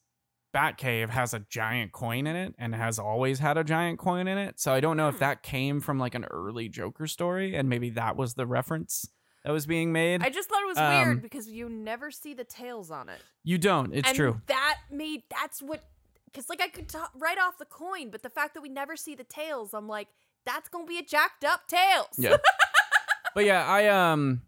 [0.54, 4.38] Batcave has a giant coin in it and has always had a giant coin in
[4.38, 4.60] it.
[4.60, 5.20] So I don't know if Hmm.
[5.20, 9.08] that came from like an early Joker story and maybe that was the reference
[9.44, 10.24] that was being made.
[10.24, 13.22] I just thought it was Um, weird because you never see the tails on it.
[13.44, 13.94] you don't.
[13.94, 14.42] It's and true.
[14.48, 15.84] That made that's what
[16.26, 18.96] because like I could ta- write off the coin, but the fact that we never
[18.96, 20.08] see the tails, I'm like,
[20.46, 22.08] that's gonna be a jacked up tails.
[22.18, 22.38] Yeah.
[23.36, 24.42] but yeah, I um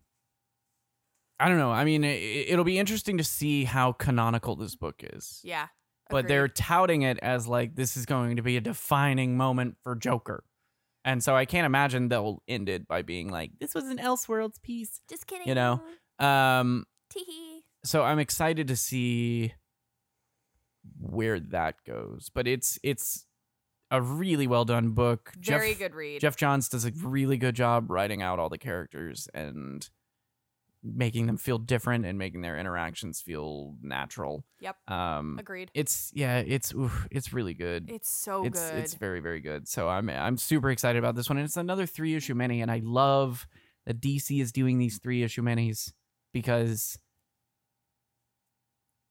[1.39, 1.71] I don't know.
[1.71, 5.39] I mean, it, it'll be interesting to see how canonical this book is.
[5.43, 5.67] yeah.
[6.10, 9.95] but they're touting it as like this is going to be a defining moment for
[9.95, 10.43] Joker.
[11.06, 14.62] And so I can't imagine they'll end it by being like, this was an Elseworlds
[14.62, 14.99] piece.
[15.10, 15.47] just kidding.
[15.47, 15.82] you know,
[16.19, 17.62] Um, Teehee.
[17.86, 19.54] so I'm excited to see
[20.99, 22.30] where that goes.
[22.34, 23.25] But it's it's
[23.91, 25.32] a really well done book.
[25.39, 26.21] Very Geoff, good read.
[26.21, 29.89] Geoff Johns does a really good job writing out all the characters and
[30.84, 34.46] making them feel different and making their interactions feel natural.
[34.62, 34.76] Yep.
[34.88, 35.72] Um Agreed.
[35.74, 37.89] it's yeah, it's oof, it's really good.
[37.89, 38.80] It's so it's good.
[38.80, 39.68] it's very very good.
[39.68, 42.72] So I'm I'm super excited about this one and it's another 3 issue mini and
[42.72, 43.48] I love
[43.86, 45.92] that DC is doing these 3 issue minis
[46.34, 46.98] because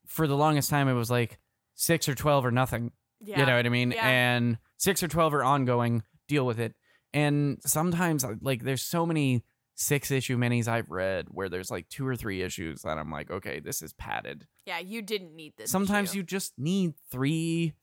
[0.07, 1.39] for the longest time it was like
[1.75, 2.93] 6 or 12 or nothing.
[3.21, 3.41] yeah.
[3.41, 3.91] You know what I mean?
[3.93, 4.09] Yeah.
[4.09, 6.75] And six or 12 are ongoing, deal with it.
[7.13, 9.45] And sometimes, like, there's so many
[9.81, 13.31] six issue minis I've read where there's like two or three issues that I'm like,
[13.31, 14.45] okay, this is padded.
[14.67, 15.71] yeah, you didn't need this.
[15.71, 16.19] Sometimes issue.
[16.19, 17.75] you just need three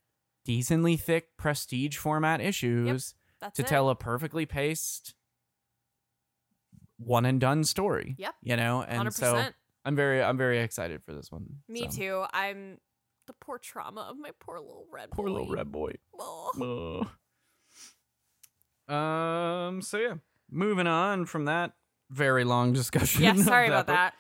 [0.43, 3.67] decently thick prestige format issues That's to it.
[3.69, 5.15] tell a perfectly paced
[6.97, 8.15] one and done story.
[8.17, 8.35] Yep.
[8.43, 8.83] You know?
[8.83, 9.13] And 100%.
[9.13, 9.45] so
[9.85, 11.45] I'm very, I'm very excited for this one.
[11.69, 12.25] Me So, too.
[12.33, 12.77] I'm
[13.27, 15.15] the poor trauma of my poor little red boy.
[15.15, 15.31] Poor boy.
[15.31, 15.91] little red boy.
[16.19, 17.07] Oh.
[18.87, 19.81] Um.
[19.81, 20.13] So yeah,
[20.51, 21.71] moving on from that
[22.15, 23.23] very long discussion.
[23.23, 24.13] Yeah, sorry about that.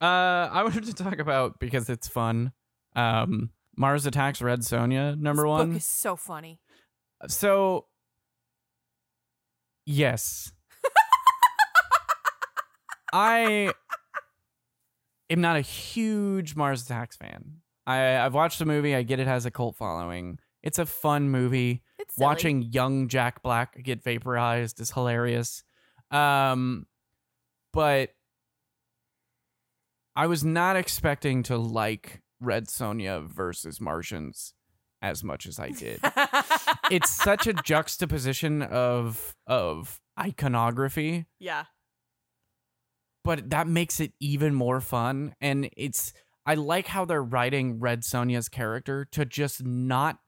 [0.00, 2.52] Uh, I wanted to talk about because it's fun.
[2.96, 5.68] Um, Mars Attacks Red Sonja number this one.
[5.70, 6.60] book is so funny.
[7.28, 7.86] so
[9.86, 10.52] yes,
[13.12, 13.72] I
[15.28, 17.56] am not a huge Mars Attacks fan.
[17.86, 18.94] I I've watched the movie.
[18.94, 20.38] I get it has a cult following.
[20.62, 21.82] It's a fun movie.
[22.18, 25.62] Watching young Jack Black get vaporized is hilarious.
[26.10, 26.86] Um,
[27.72, 28.10] but
[30.16, 34.54] I was not expecting to like Red Sonja versus Martians
[35.02, 36.00] as much as I did.
[36.90, 41.64] it's such a juxtaposition of of iconography, yeah.
[43.24, 45.34] but that makes it even more fun.
[45.40, 46.12] And it's
[46.44, 50.18] I like how they're writing Red Sonja's character to just not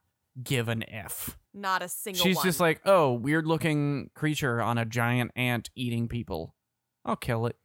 [0.42, 1.38] give an F.
[1.54, 2.46] Not a single She's one.
[2.46, 6.54] just like, oh, weird looking creature on a giant ant eating people.
[7.04, 7.56] I'll kill it.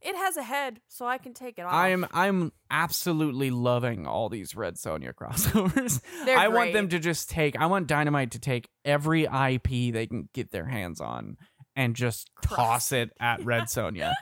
[0.00, 1.72] it has a head, so I can take it off.
[1.72, 6.00] I'm I'm absolutely loving all these Red Sonja crossovers.
[6.24, 10.06] They're I want them to just take I want Dynamite to take every IP they
[10.06, 11.36] can get their hands on
[11.76, 14.14] and just toss it at Red Sonja.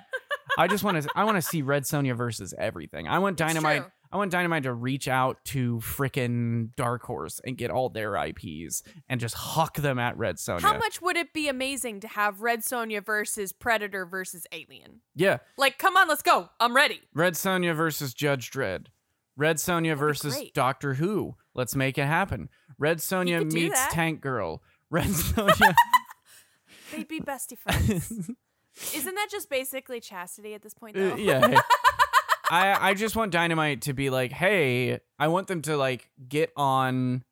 [0.59, 3.07] I just want to I want to see Red Sonja versus everything.
[3.09, 3.91] I want Dynamite true.
[4.13, 8.83] I want Dynamite to reach out to frickin' Dark Horse and get all their IPs
[9.09, 10.61] and just huck them at Red Sonja.
[10.61, 15.01] How much would it be amazing to have Red Sonja versus Predator versus Alien?
[15.15, 15.39] Yeah.
[15.59, 16.49] Like, come on, let's go.
[16.61, 17.01] I'm ready.
[17.15, 18.87] Red Sonja versus Judge Dredd.
[19.37, 20.41] Red Sonja versus.
[20.55, 21.35] Doctor Who.
[21.55, 22.49] Let's make it happen.
[22.79, 23.87] Red Sonja meets.
[23.89, 24.63] Tank Girl.
[24.91, 25.75] Red Sonja.
[26.93, 28.31] They'd be bestie friends.
[28.95, 31.17] Isn't that just basically chastity at this point, Uh, though?
[31.17, 31.61] yeah.
[32.51, 36.53] I I just want Dynamite to be like, hey, I want them to like get
[36.57, 37.25] on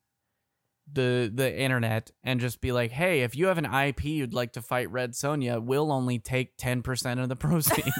[0.91, 4.53] the the internet and just be like, hey, if you have an IP you'd like
[4.53, 7.91] to fight Red Sonja, we'll only take ten percent of the proceeds.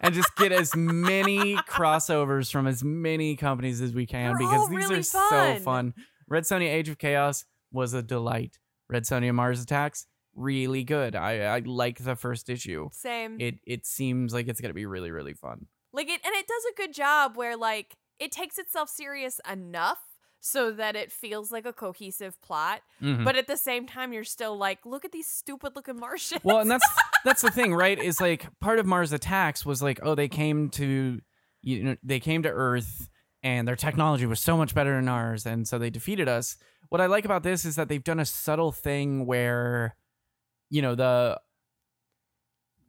[0.00, 4.68] and just get as many crossovers from as many companies as we can They're because
[4.68, 5.60] these really are so fun.
[5.60, 5.94] fun.
[6.28, 8.58] Red Sonja Age of Chaos was a delight.
[8.90, 10.06] Red Sonja Mars Attacks,
[10.38, 11.14] really good.
[11.16, 12.88] I I like the first issue.
[12.92, 13.40] Same.
[13.40, 15.66] It it seems like it's gonna be really really fun.
[15.92, 19.98] like it, and it does a good job where like it takes itself serious enough
[20.40, 23.24] so that it feels like a cohesive plot, Mhm.
[23.24, 26.42] but at the same time, you're still like, look at these stupid looking Martians.
[26.44, 26.86] well, and that's
[27.24, 27.98] that's the thing, right?
[27.98, 31.20] Is like part of Mars Attacks was like, oh, they came to
[31.62, 33.08] you know they came to Earth
[33.42, 36.56] and their technology was so much better than ours, and so they defeated us.
[36.88, 39.94] What I like about this is that they've done a subtle thing where,
[40.70, 41.40] you know, the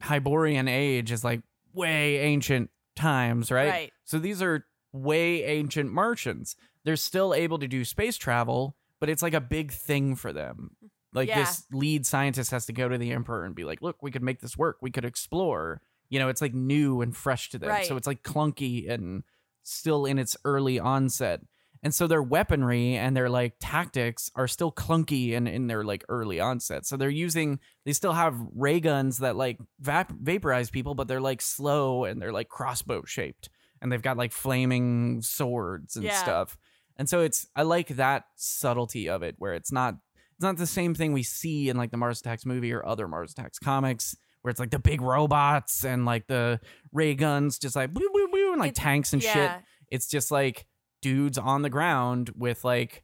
[0.02, 1.42] Hyborian age is like
[1.74, 3.68] way ancient times, right?
[3.68, 3.92] Right.
[4.04, 6.56] So these are way ancient Martians.
[6.84, 10.76] They're still able to do space travel, but it's like a big thing for them.
[11.12, 11.40] Like Yeah.
[11.40, 14.22] this lead scientist has to go to the emperor and be like, "Look, we could
[14.22, 14.78] make this work.
[14.80, 17.68] We could explore." You know, it's like new and fresh to them.
[17.70, 17.86] Right.
[17.86, 19.22] So it's like clunky and
[19.62, 21.40] still in its early onset.
[21.82, 26.04] And so their weaponry and their like tactics are still clunky and in their like
[26.10, 26.84] early onset.
[26.84, 31.20] So they're using they still have ray guns that like vap- vaporize people, but they're
[31.22, 33.48] like slow and they're like crossbow shaped.
[33.80, 36.16] And they've got like flaming swords and Yeah.
[36.22, 36.58] stuff.
[36.98, 39.94] And so it's I like that subtlety of it where it's not
[40.36, 43.08] it's not the same thing we see in like the Mars Attacks movie or other
[43.08, 46.60] Mars Attacks comics where it's like the big robots and like the
[46.92, 49.34] ray guns just like boo boo boo and like tanks and shit.
[49.34, 49.60] yeah.
[49.88, 50.66] It's just like
[51.00, 53.02] dudes on the ground with like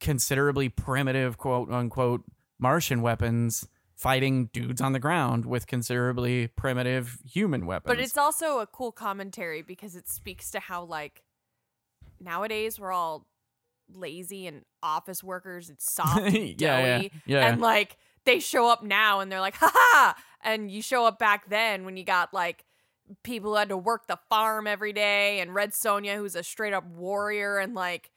[0.00, 2.22] considerably primitive quote unquote
[2.58, 3.66] Martian weapons
[4.00, 7.94] fighting dudes on the ground with considerably primitive human weapons.
[7.94, 11.22] But it's also a cool commentary because it speaks to how like
[12.18, 13.26] nowadays we're all
[13.92, 15.68] lazy and office workers.
[15.68, 17.46] It's soft, and doughy, yeah, yeah, yeah.
[17.46, 20.14] and like they show up now and they're like, ha ha.
[20.42, 22.64] And you show up back then when you got like
[23.22, 26.72] people who had to work the farm every day and Red Sonja, who's a straight
[26.72, 27.58] up warrior.
[27.58, 28.10] And like,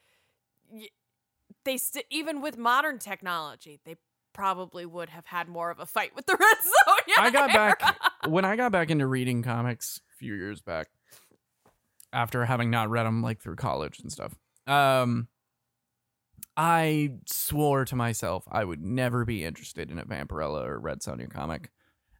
[1.64, 3.96] they st- even with modern technology, they
[4.32, 7.22] probably would have had more of a fight with the Red Sonja.
[7.22, 7.76] I got era.
[7.80, 7.96] back
[8.28, 10.88] when I got back into reading comics a few years back
[12.12, 14.34] after having not read them like through college and stuff.
[14.66, 15.28] Um
[16.56, 21.30] I swore to myself I would never be interested in a Vampirella or Red Sonja
[21.30, 21.70] comic.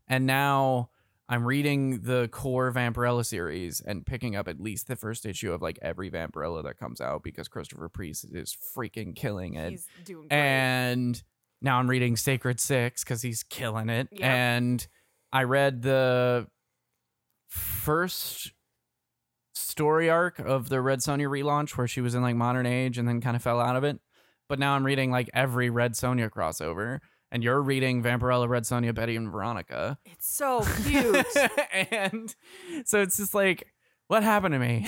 [0.09, 0.91] And now
[1.29, 5.63] I'm reading the core Vampirella series and picking up at least the first issue of
[5.63, 10.29] like every Vampirella that comes out because Christopher Priest is freaking killing it He's doing
[10.29, 10.37] great.
[10.39, 11.23] and
[11.63, 14.09] now I'm reading Sacred Six because he's killing it.
[14.13, 14.21] Yep.
[14.23, 14.87] And
[15.33, 16.47] I read the
[17.49, 18.53] first
[19.55, 23.09] story arc of the Red Sonja relaunch where she was in like modern age and
[23.09, 23.99] then kind of fell out of it.
[24.49, 26.99] But now I'm reading like every Red Sonja crossover.
[27.35, 29.99] And you're reading Vampirella, Red Sonja, Betty, and Veronica.
[30.05, 31.27] it's so cute.
[31.90, 32.33] and
[32.85, 33.66] so it's just like,
[34.07, 34.87] what happened to me?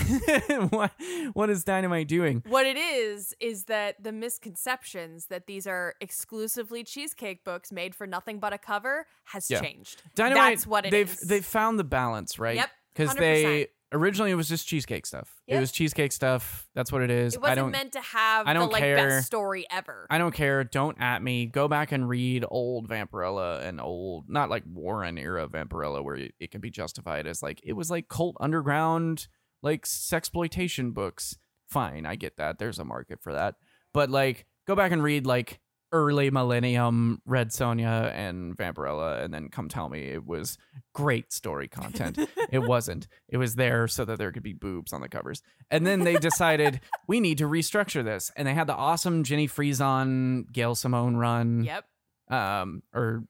[0.71, 0.93] what
[1.33, 2.45] what is Dynamite doing?
[2.47, 8.07] What it is is that the misconceptions that these are exclusively cheesecake books made for
[8.07, 9.61] nothing but a cover has Yeah.
[9.61, 10.03] changed.
[10.15, 10.59] Dynamite.
[10.59, 11.21] That's what it they've is.
[11.23, 12.55] they've found the balance, right?
[12.57, 15.41] Yep, Because they originally it was just cheesecake stuff.
[15.47, 16.69] It was cheesecake stuff.
[16.75, 17.35] That's what it is.
[17.35, 17.71] It I wasn't don't.
[17.71, 18.97] meant to have I don't the like care.
[18.97, 20.07] best story ever.
[20.11, 20.65] I don't care.
[20.65, 21.47] Don't at me.
[21.47, 26.35] Go back and read old Vampirella and old, not like Warren era Vampirella, where it,
[26.41, 29.29] it can be justified as like it was like cult underground,
[29.63, 31.37] like sexploitation books.
[31.69, 32.59] Fine, I get that.
[32.59, 33.57] There's a market for that.
[33.93, 35.61] But like, go back and read like
[35.93, 40.59] early millennium Red Sonja and Vampirella, and then come tell me it was
[40.95, 42.19] great story content.
[42.51, 43.07] it wasn't.
[43.29, 45.43] It was there so that there could be boobs on the covers.
[45.71, 49.49] And then they decided we need to restructure this, and they had the awesome Jenny
[49.49, 51.65] Frison, Gail Simone run.
[51.65, 51.85] yep.
[52.29, 53.25] Um, or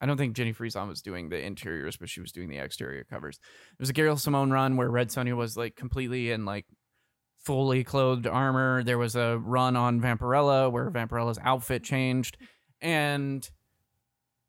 [0.00, 3.04] I don't think Jenny Frison was doing the interiors, but she was doing the exterior
[3.04, 3.38] covers.
[3.72, 6.64] It was a Gail Simone run where Red Sonja was like completely in like
[7.44, 8.82] fully clothed armor.
[8.84, 12.36] There was a run on Vampirella where Vampirella's outfit changed,
[12.80, 13.48] and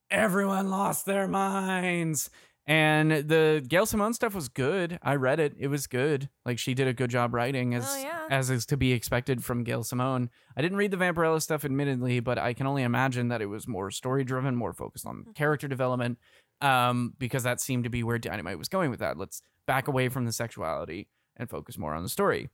[0.10, 2.30] everyone lost their minds.
[2.68, 5.00] And the Gail Simone stuff was good.
[5.02, 5.56] I read it.
[5.58, 6.30] It was good.
[6.46, 8.28] Like she did a good job writing as Oh, yeah.
[8.30, 10.30] as is to be expected from Gail Simone.
[10.56, 13.68] I didn't read the Vampirella stuff admittedly, but I can only imagine that it was
[13.68, 15.32] more story driven, more focused on Mm-hmm.
[15.32, 16.20] character development.
[16.62, 19.18] Um, because that seemed to be where Dynamite was going with that.
[19.18, 22.50] Let's back away from the sexuality and focus more on the story.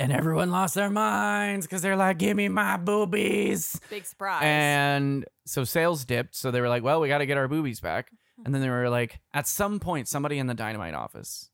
[0.00, 4.42] And everyone lost their minds because they're like, "Give me my boobies." Big surprise.
[4.44, 6.36] And so sales dipped.
[6.36, 8.12] So they were like, well, we got to get our boobies back.
[8.44, 11.50] And then they were like, at some point, somebody in the Dynamite office,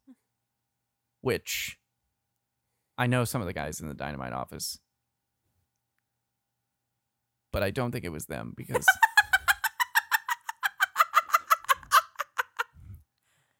[1.22, 1.78] which
[2.98, 4.78] I know some of the guys in the Dynamite office,
[7.52, 8.84] but I don't think it was them because.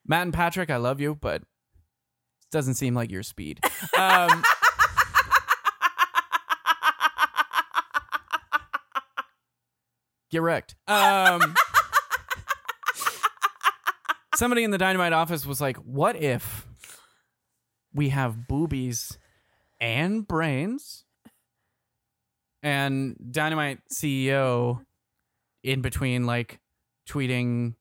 [0.07, 1.49] Matt and Patrick, I love you, but it
[2.53, 3.61] doesn't seem like your speed.
[3.99, 4.43] Um,
[10.35, 10.75] get wrecked.
[10.87, 11.55] Um,
[14.35, 16.67] somebody in the Dynamite office was like, "What if
[17.95, 19.19] we have boobies
[19.81, 21.05] and brains?"
[22.63, 24.85] And Dynamite CEO,
[25.63, 26.61] in between like
[27.09, 27.75] tweeting,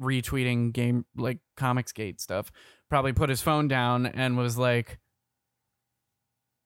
[0.00, 2.50] retweeting game like Comicsgate stuff,
[2.88, 4.98] probably put his phone down and was like,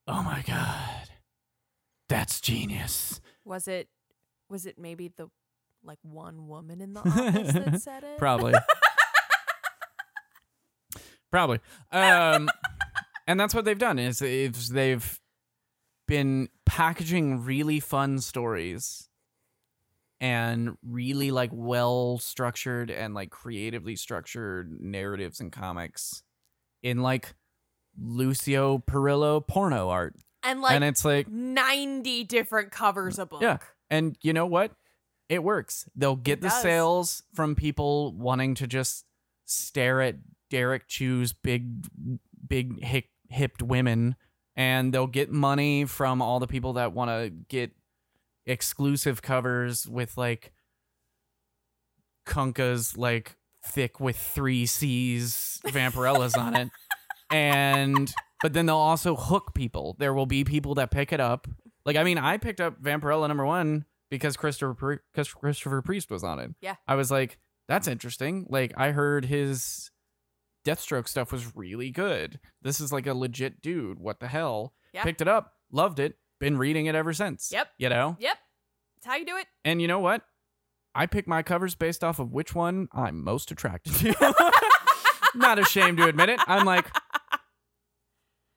[0.06, 1.08] "Oh my god,
[2.08, 3.88] that's genius." was it
[4.52, 5.28] was it maybe the
[5.82, 8.18] like one woman in the office that said it?
[8.18, 8.54] Probably.
[11.32, 11.58] Probably.
[11.90, 12.50] Um,
[13.26, 15.18] and that's what they've done is, is they've
[16.06, 19.08] been packaging really fun stories
[20.20, 26.22] and really like well structured and like creatively structured narratives and comics
[26.82, 27.34] in like
[27.98, 30.14] Lucio Parrillo porno art.
[30.44, 33.42] And like and it's like 90 different covers a book.
[33.42, 33.58] Yeah.
[33.92, 34.72] And you know what?
[35.28, 35.88] It works.
[35.94, 36.62] They'll get the does.
[36.62, 39.04] sales from people wanting to just
[39.44, 40.16] stare at
[40.50, 41.86] Derrick Chew's big,
[42.46, 44.16] big hip, hipped women,
[44.56, 47.72] and they'll get money from all the people that want to get
[48.46, 50.52] exclusive covers with like
[52.26, 56.70] Kunka's like thick with three C's vampirellas on it.
[57.30, 58.12] And
[58.42, 59.96] but then they'll also hook people.
[59.98, 61.48] There will be people that pick it up.
[61.84, 66.38] Like I mean, I picked up Vampirella number one because Christopher Christopher Priest was on
[66.38, 66.50] it.
[66.60, 66.76] Yeah.
[66.86, 68.46] I was like, that's interesting.
[68.48, 69.90] Like I heard his
[70.64, 72.38] Deathstroke stuff was really good.
[72.60, 73.98] This is like a legit dude.
[73.98, 74.74] What the hell?
[74.92, 75.02] Yeah.
[75.02, 77.50] Picked it up, loved it, been reading it ever since.
[77.52, 77.68] Yep.
[77.78, 78.16] You know?
[78.20, 78.36] Yep.
[78.96, 79.46] That's how you do it.
[79.64, 80.22] And you know what?
[80.94, 84.50] I pick my covers based off of which one I'm most attracted to.
[85.34, 86.40] Not ashamed to admit it.
[86.46, 86.86] I'm like,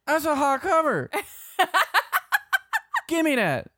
[0.05, 1.09] that's a hot cover.
[3.07, 3.71] Give me that.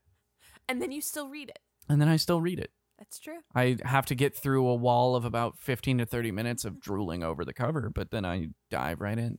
[0.70, 1.60] And then you still read it.
[1.90, 2.72] And then I still read it.
[2.98, 3.38] That's true.
[3.54, 7.24] I have to get through a wall of about 15 to 30 minutes of drooling
[7.24, 9.38] over the cover, but then I dive right in.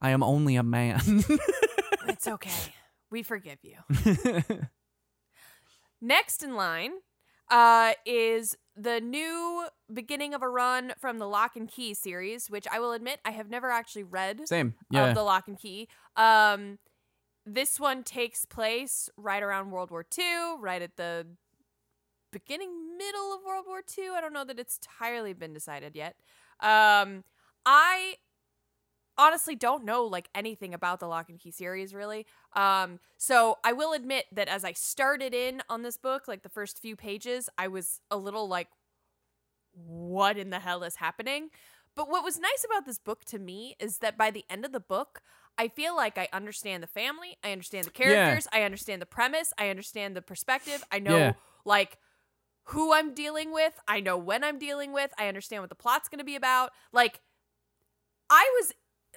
[0.00, 1.00] I am only a man.
[2.08, 2.72] It's okay.
[3.10, 3.78] We forgive you.
[6.00, 6.92] Next in line
[7.50, 12.66] uh, is the new beginning of a run from the Locke and Key series, which
[12.70, 14.74] I will admit I have never actually read Same.
[14.90, 15.08] Yeah.
[15.08, 15.88] of the Locke and Key.
[16.16, 16.78] Um,
[17.44, 21.26] this one takes place right around World War II, right at the
[22.32, 24.10] beginning, middle of World War II.
[24.16, 26.16] I don't know that it's entirely been decided yet.
[26.60, 27.24] Um,
[27.66, 28.16] I
[29.18, 32.26] honestly don't know like anything about the Locke and Key series really.
[32.54, 36.48] Um, so I will admit that as I started in on this book, like the
[36.48, 38.68] first few pages, I was a little like,
[39.74, 41.50] what in the hell is happening?
[41.94, 44.72] But what was nice about this book to me is that by the end of
[44.72, 45.20] the book,
[45.62, 49.52] I feel like I understand the family, I understand the characters, I understand the premise,
[49.56, 50.82] I understand the perspective.
[50.90, 51.34] I know Yeah.
[51.64, 51.98] like
[52.64, 56.08] who I'm dealing with, I know when I'm dealing with, I understand what the plot's
[56.08, 56.72] going to be about.
[56.92, 57.20] Like
[58.28, 58.72] I was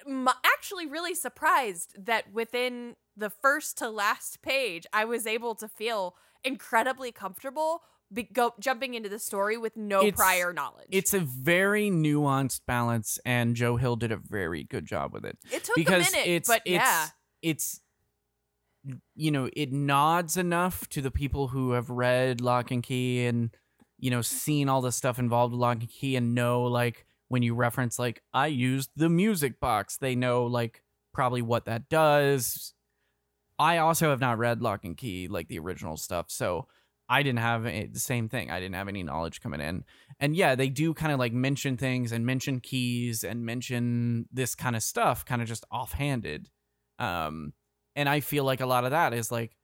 [0.05, 5.67] m- actually really surprised that within the first to last page, I was able to
[5.67, 7.81] feel incredibly comfortable
[8.13, 10.87] be- go- jumping into the story with no It's- prior knowledge.
[10.91, 15.37] it's a very nuanced balance, and Joe Hill did a very good job with it.
[15.51, 17.07] it took because a minute, it's but it's yeah,
[17.41, 17.81] it's
[19.15, 23.49] you know it nods enough to the people who have read Locke and Key and
[23.97, 27.41] you know seen all the stuff involved with Locke and Key and know like when
[27.41, 30.83] you reference like I used the music box, they know like
[31.13, 32.73] probably what that does.
[33.57, 36.67] I also have not read Lock and Key like the original stuff, so
[37.07, 38.49] I didn't have a, the same thing.
[38.49, 39.83] I didn't have any knowledge coming in.
[40.19, 44.55] And yeah, they do kind of like mention things and mention keys and mention this
[44.55, 46.49] kind of stuff kind of just offhanded.
[46.99, 47.53] Um
[47.95, 49.55] and I feel like a lot of that is like,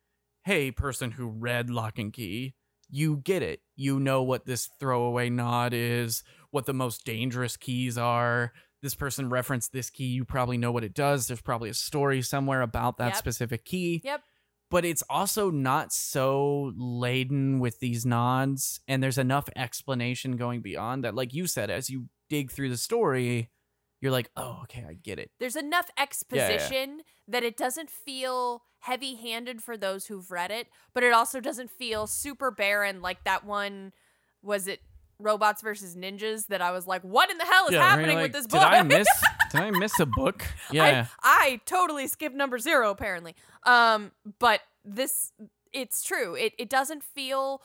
[0.43, 2.55] hey, person who read Locke and Key,
[2.89, 3.61] you get it.
[3.75, 8.53] You know what this throwaway nod is, what the most dangerous keys are.
[8.81, 11.27] This person referenced this key, you probably know what it does.
[11.27, 13.17] There's probably a story somewhere about that Yep.
[13.17, 14.23] specific key yep,
[14.71, 21.03] but it's also not so laden with these nods and there's enough explanation going beyond
[21.03, 23.51] that like you said as you dig through the story
[23.99, 26.03] you're like oh okay i get it there's enough yeah.
[26.03, 31.69] exposition that it doesn't feel heavy-handed for those who've read it, but it also doesn't
[31.71, 33.93] feel super barren like that one.
[34.41, 34.79] Was it
[35.19, 36.47] robots versus ninjas?
[36.47, 38.59] That I was like, what in the hell is Yeah, happening like, with this did
[38.59, 38.63] book?
[38.63, 39.07] i miss
[39.51, 43.35] did i miss a book yeah I, I totally skipped number zero apparently.
[43.63, 45.31] Um, but this
[45.73, 46.35] it's true.
[46.35, 47.61] It it doesn't feel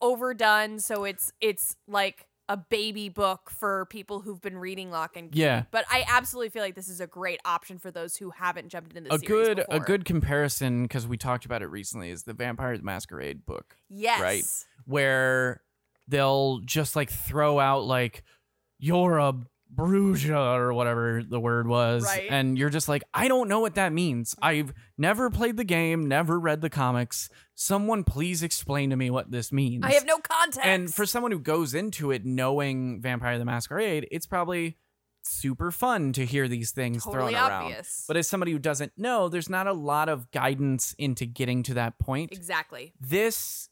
[0.00, 5.32] overdone, so it's it's like a baby book for people who've been reading Locke and
[5.32, 5.40] Key.
[5.40, 5.62] Yeah.
[5.70, 8.94] But I absolutely feel like this is a great option for those who haven't jumped
[8.94, 12.24] into the a series good a good comparison because we talked about it recently is
[12.24, 14.20] the vampire the masquerade book yes.
[14.20, 14.44] right.
[14.84, 15.62] where
[16.06, 18.24] they'll just like throw out like
[18.78, 19.34] you're a
[19.72, 22.28] Brujah or whatever the word was Right.
[22.30, 24.44] and you're just like i don't know what that means mm-hmm.
[24.44, 29.30] i've never played the game never read the comics someone please explain to me what
[29.30, 30.60] this means I have no context.
[30.64, 34.76] and for someone who goes into it knowing vampire the masquerade it's probably
[35.26, 38.04] super fun to hear these things totally thrown around obvious.
[38.06, 41.74] but as somebody who doesn't know there's not a lot of guidance into getting to
[41.74, 42.92] that point exactly.
[43.00, 43.68] this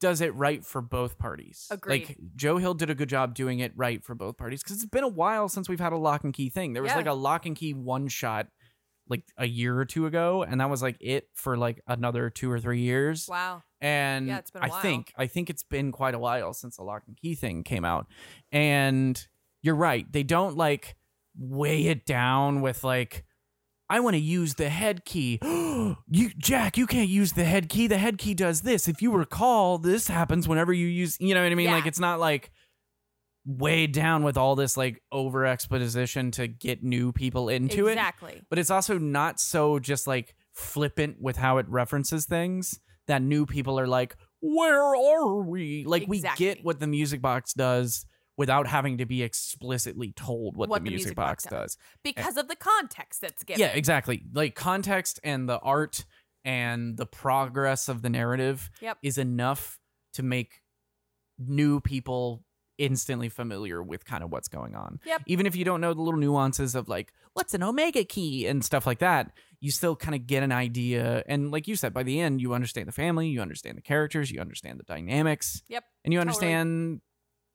[0.00, 1.66] does it right for both parties.
[1.70, 2.08] Agreed.
[2.08, 4.86] Like Joe Hill did a good job doing it right for both parties because it's
[4.86, 6.72] been a while since we've had a Locke and Key thing.
[6.72, 6.96] There was Yeah.
[6.96, 8.48] like a Locke and Key one shot
[9.10, 12.50] like a year or two ago, and that was like it for like another two
[12.50, 13.26] or three years.
[13.28, 13.62] Wow.
[13.80, 14.80] And Yeah, it's been I while.
[14.82, 17.84] think I think it's been quite a while since the Locke and Key thing came
[17.84, 18.06] out.
[18.52, 19.26] And
[19.62, 20.10] you're right.
[20.12, 20.96] They don't like
[21.38, 23.24] weigh it down with like
[23.90, 25.38] I want to use the head key.
[25.42, 27.86] you Jack, you can't use the head key.
[27.86, 28.88] The head key does this.
[28.88, 31.66] If you recall, this happens whenever you use, you know what I mean?
[31.66, 31.74] Yeah.
[31.74, 32.50] Like it's not like
[33.46, 38.42] weighed down with all this like over exposition to get new people into it exactly.
[38.50, 43.46] but it's also not so just like flippant with how it references things that new
[43.46, 45.84] people are like, where are we?
[45.86, 48.04] Like we get what the music box does
[48.38, 51.76] without having to be explicitly told what, the, music box, does.
[52.02, 53.60] Because of the context that's given.
[53.60, 54.22] Yeah, exactly.
[54.32, 56.06] Like context and the art
[56.44, 58.98] and the progress of the narrative Yep.
[59.02, 59.78] is enough
[60.14, 60.62] to make
[61.38, 62.44] new people
[62.78, 65.00] instantly familiar with kind of what's going on.
[65.04, 65.22] Yep.
[65.26, 68.64] Even if you don't know the little nuances of like what's an omega key and
[68.64, 71.24] stuff like that, you still kind of get an idea.
[71.26, 74.30] And like you said, by the end, you understand the family, you understand the characters,
[74.30, 75.62] you understand the dynamics.
[75.68, 76.30] Yep, And you totally.
[76.54, 77.00] understand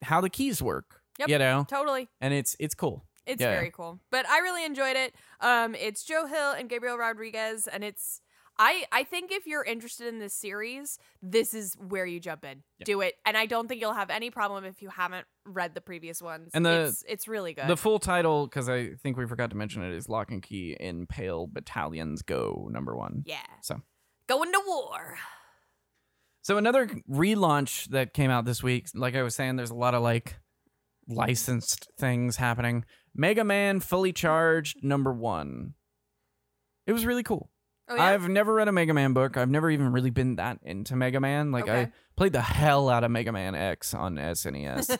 [0.04, 1.02] how the keys work.
[1.20, 1.30] Yep.
[1.30, 1.66] You know?
[1.70, 2.10] totally.
[2.22, 3.06] And it's it's cool.
[3.26, 3.52] It's Yeah.
[3.52, 4.00] very cool.
[4.12, 5.16] But I really enjoyed it.
[5.40, 8.20] Um, it's Joe Hill and Gabriel Rodriguez, and it's
[8.60, 12.64] I I think if you're interested in this series, this is where you jump in.
[12.80, 12.86] Yeah.
[12.86, 13.16] Do it.
[13.26, 16.52] And I don't think you'll have any problem if you haven't read the previous ones.
[16.54, 17.68] And the- it's it's really good.
[17.68, 20.76] The full title, because I think we forgot to mention it, is Locke and Key
[20.80, 23.24] in Pale Battalions Go number one.
[23.26, 23.38] yeah.
[23.62, 23.82] So
[24.28, 25.18] Going to war.
[26.44, 29.94] So another relaunch that came out this week, like I was saying, there's a lot
[29.96, 30.36] of like
[31.08, 32.84] licensed things happening.
[33.16, 35.74] Mega Man Fully Charged number one.
[36.86, 37.50] It was really cool.
[37.88, 38.04] Oh yeah.
[38.04, 39.38] I've never read a Mega Man book.
[39.38, 41.52] I've never even really been that into Mega Man.
[41.54, 44.98] Like I played the hell out of Mega Man X on SNES.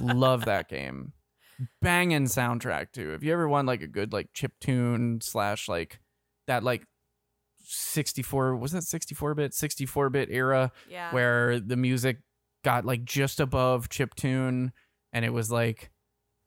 [0.00, 1.12] Love that game.
[1.82, 3.12] Banging soundtrack too.
[3.12, 6.00] If you ever want like a good like chip tune slash like
[6.46, 6.86] that like
[7.72, 9.54] 64 was that 64 bit?
[9.54, 11.12] 64 bit era yeah.
[11.12, 12.18] where the music
[12.64, 14.72] got like just above chip tune
[15.12, 15.90] and it was like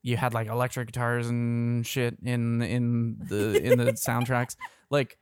[0.02, 4.56] you had like electric guitars and shit in in the in the soundtracks.
[4.92, 5.18] Like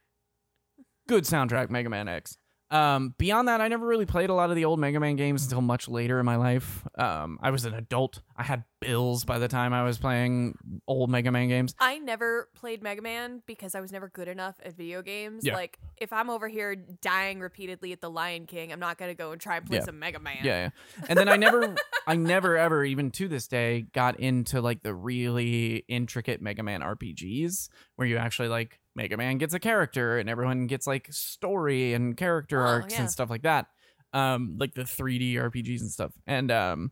[1.07, 2.37] good soundtrack mega man x
[2.73, 5.43] um beyond that i never really played a lot of the old mega man games
[5.43, 9.37] until much later in my life um i was an adult i had bills by
[9.39, 10.57] the time i was playing
[10.87, 14.55] old mega man games I never played Mega Man because I was never good enough
[14.65, 15.45] at video games.
[15.45, 15.55] Yeah.
[15.55, 19.31] Like if I'm over here dying repeatedly at the Lion King, I'm not gonna go
[19.31, 19.83] and try and play Yeah.
[19.83, 20.37] some Mega Man.
[20.43, 20.69] Yeah, yeah.
[21.09, 21.75] And then I never,
[22.07, 26.81] I never ever, even to this day, got into like the really intricate Mega Man
[26.81, 31.93] RPGs where you actually like Mega Man gets a character and everyone gets like story
[31.93, 33.01] and character Oh, arcs yeah.
[33.01, 33.67] and stuff like that.
[34.13, 36.11] Um, like the 3D RPGs and stuff.
[36.27, 36.91] And um,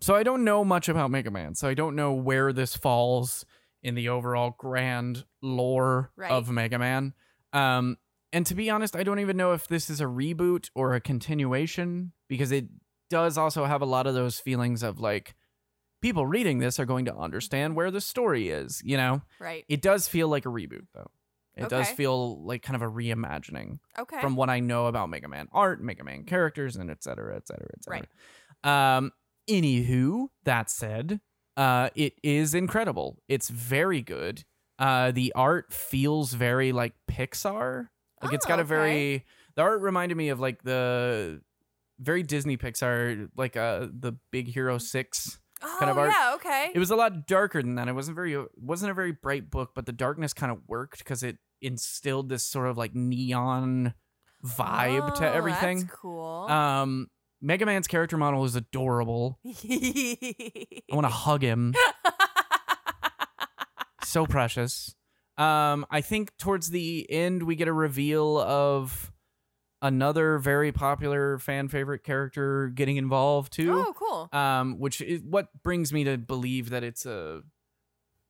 [0.00, 1.54] so I don't know much about Mega Man.
[1.54, 3.44] So I don't know where this falls
[3.82, 6.30] in the overall grand lore Right.
[6.30, 7.14] of Mega Man.
[7.52, 7.96] Um,
[8.32, 11.00] and to be honest, I don't even know if this is a reboot or a
[11.00, 12.66] continuation because it
[13.08, 15.34] does also have a lot of those feelings of like
[16.02, 19.22] people reading this are going to understand where the story is, you know?
[19.38, 19.64] Right.
[19.68, 21.10] It does feel like a reboot though.
[21.56, 24.20] It does feel like kind of a reimagining Okay.
[24.20, 27.48] from what I know about Mega Man art, Mega Man characters, and et cetera, et
[27.48, 28.06] cetera, et cetera.
[28.62, 28.96] Right.
[28.96, 29.12] Um,
[29.48, 31.18] anywho, that said,
[31.56, 33.16] uh, it is incredible.
[33.26, 34.44] It's very good.
[34.78, 37.88] Uh, the art feels very like Pixar.
[38.22, 38.68] Like it's got a okay.
[38.68, 39.24] very
[39.54, 41.40] the art reminded me of like the
[41.98, 45.38] very Disney Pixar, like uh the Big Hero Six.
[45.62, 46.12] Oh, kind of art.
[46.14, 46.32] yeah.
[46.34, 46.70] Okay.
[46.74, 47.88] It was a lot darker than that.
[47.88, 50.98] It wasn't very it wasn't a very bright book, but the darkness kind of worked
[50.98, 53.94] because it instilled this sort of like neon
[54.44, 55.80] vibe to Oh, everything.
[55.80, 56.46] That's cool.
[56.48, 57.08] Um,
[57.40, 59.38] Mega Man's character model is adorable.
[59.44, 61.74] I want to hug him.
[64.04, 64.94] so precious.
[65.38, 69.12] Um, I think towards the end we get a reveal of
[69.86, 73.72] another very popular fan favorite character getting involved too.
[73.72, 74.28] oh, cool.
[74.38, 77.42] Um, which is what brings me to believe that it's a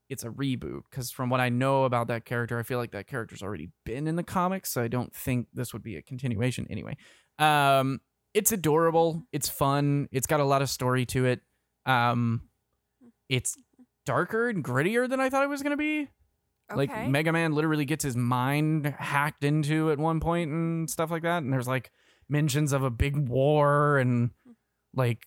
[0.08, 3.06] it's a reboot because from what I know about that character, I feel like that
[3.06, 6.66] character's already been in the comics, so I don't think this would be a continuation
[6.70, 6.96] anyway.
[7.38, 8.00] Um,
[8.34, 11.40] it's adorable, it's fun, it's got a lot of story to it.
[11.86, 12.42] Um,
[13.28, 13.56] it's
[14.04, 16.08] darker and grittier than I thought it was gonna be.
[16.70, 16.76] Okay.
[16.76, 21.22] Like Mega Man literally gets his mind hacked into at one point and stuff like
[21.22, 21.42] that.
[21.42, 21.90] And there's like
[22.28, 24.30] mentions of a big war and
[24.94, 25.26] like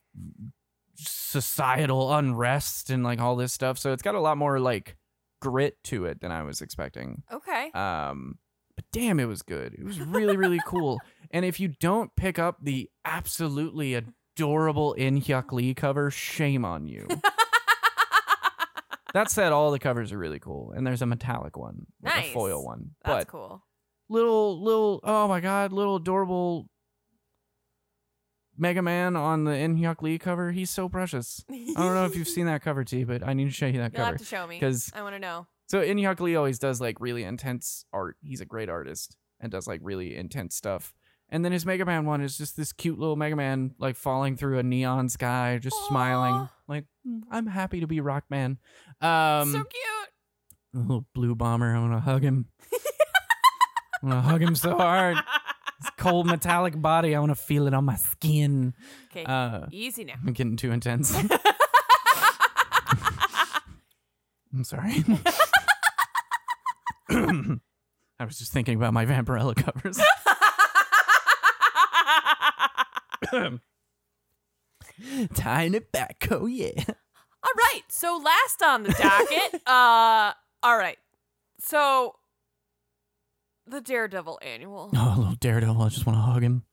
[0.96, 3.78] societal unrest and like all this stuff.
[3.78, 4.98] So it's got a lot more like
[5.42, 7.24] grit to it than I was expecting.
[7.32, 7.72] okay.
[7.72, 8.38] Um
[8.76, 9.74] but damn it was good.
[9.74, 11.00] It was really, really cool.
[11.32, 16.88] And if you don't pick up the absolutely adorable In Hyuk Lee cover, shame on
[16.88, 17.08] you.
[19.14, 20.72] that said, all the covers are really cool.
[20.76, 22.30] And there's a metallic one, like Nice.
[22.30, 22.92] a foil one.
[23.04, 23.64] That's but cool.
[24.10, 26.70] little little oh my god, little adorable
[28.58, 30.52] Mega Man on the In Hyuk Lee cover.
[30.52, 31.44] He's so precious.
[31.50, 33.74] I don't know if you've seen that cover, T, but I need to show you
[33.80, 34.12] that You'll cover.
[34.12, 35.48] have to show me because I want to know.
[35.68, 38.18] So In Hyuk Lee always does like really intense art.
[38.22, 40.94] He's a great artist and does like really intense stuff.
[41.32, 44.36] And then his Mega Man one is just this cute little Mega Man like falling
[44.36, 48.58] through a neon sky, just smiling, like "Mm, I'm happy to be Rockman.
[49.02, 50.10] Um, so cute.
[50.76, 51.76] a little blue bomber.
[51.76, 52.48] I want to hug him.
[54.02, 55.18] I want to hug him so hard.
[55.82, 57.16] His cold metallic body.
[57.16, 58.74] I want to feel it on my skin.
[59.12, 59.24] Okay.
[59.24, 60.16] Uh, Easy now.
[60.26, 61.16] I'm getting too intense.
[64.54, 65.04] I'm sorry.
[67.10, 70.00] I was just thinking about my Vampirella covers.
[75.36, 76.28] Tying it back.
[76.32, 76.84] Oh yeah.
[76.88, 77.82] All right.
[77.90, 79.62] So last on the docket.
[79.68, 80.98] uh all right.
[81.60, 82.16] So
[83.68, 84.90] the Daredevil annual.
[84.96, 85.82] Oh, little Daredevil.
[85.82, 86.64] I just want to hug him.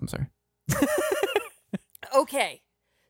[0.00, 0.26] I'm sorry.
[2.14, 2.60] Okay.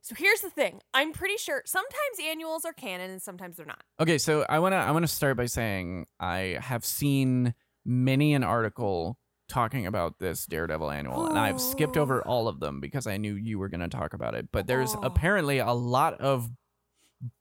[0.00, 0.80] So here's the thing.
[0.94, 3.82] I'm pretty sure sometimes annuals are canon and sometimes they're not.
[4.00, 9.16] Okay, so I wanna I wanna start by saying I have seen many an article
[9.48, 13.34] talking about this Daredevil annual, and I've skipped over all of them because I knew
[13.34, 14.48] you were gonna talk about it.
[14.52, 15.00] But there's Oh.
[15.02, 16.48] apparently a lot of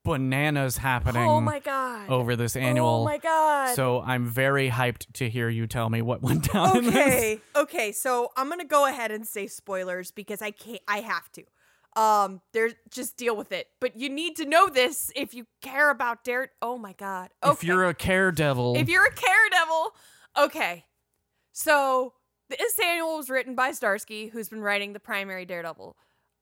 [0.03, 2.09] bananas happening Oh my god.
[2.09, 3.01] over this annual.
[3.01, 3.75] Oh my god.
[3.75, 6.95] So I'm very hyped to hear you tell me what went down in this.
[6.95, 11.31] okay okay so i'm gonna go ahead and say spoilers because i can't i have
[11.31, 11.43] to
[11.99, 15.89] um there's just deal with it but you need to know this if you care
[15.89, 17.51] about dare oh my god okay.
[17.51, 19.91] If you're a care devil, if you're a care devil
[20.39, 20.85] okay
[21.61, 22.13] so
[22.49, 25.95] this annual was written by Zdarsky who's been writing the primary daredevil.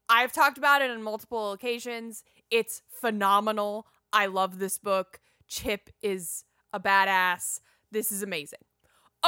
[0.08, 2.24] I've talked about it on multiple occasions.
[2.50, 3.86] It's phenomenal.
[4.14, 5.20] I love this book.
[5.48, 7.60] Chip is a badass.
[7.92, 8.60] This is amazing.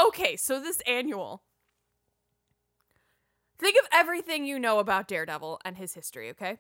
[0.02, 1.44] Okay so this annual.
[3.60, 6.60] Think of everything you know about daredevil and his history okay?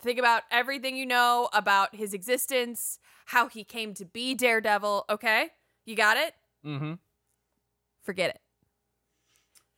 [0.00, 5.50] Think about everything you know about his existence how he came to be daredevil okay?
[5.84, 6.32] You got it?
[6.64, 6.94] Mm-hmm.
[8.02, 8.40] Forget it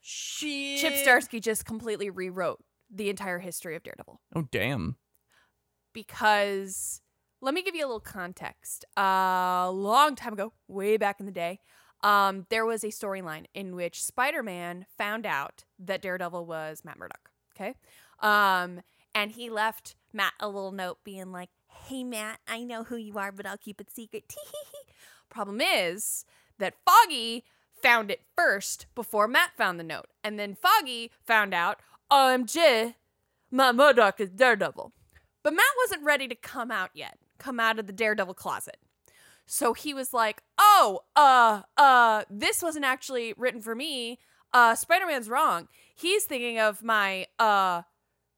[0.00, 0.80] Shit.
[0.80, 2.60] chip Zdarsky just completely rewrote
[2.90, 4.96] the entire history of daredevil Oh damn.
[5.92, 7.00] because
[7.40, 8.84] let me give you a little context.
[8.96, 11.58] A long time ago, way back in the day,
[12.04, 17.30] um, there was a storyline in which Spider-Man found out that Daredevil was Matt Murdock.
[17.56, 17.74] Okay,
[18.20, 18.80] um,
[19.14, 23.18] and he left Matt a little note being like, "Hey Matt, I know who you
[23.18, 24.34] are, but I'll keep it secret."
[25.28, 26.24] Problem is
[26.58, 27.44] that Foggy
[27.82, 31.80] found it first before Matt found the note, and then Foggy found out,
[32.10, 32.94] "OMG,
[33.50, 34.92] Matt Murdock is Daredevil."
[35.42, 38.78] But Matt wasn't ready to come out yet, come out of the Daredevil closet.
[39.46, 44.18] So he was like, "Oh, uh, uh, this wasn't actually written for me.
[44.52, 45.68] Uh, Spider-Man's wrong.
[45.94, 47.82] He's thinking of my uh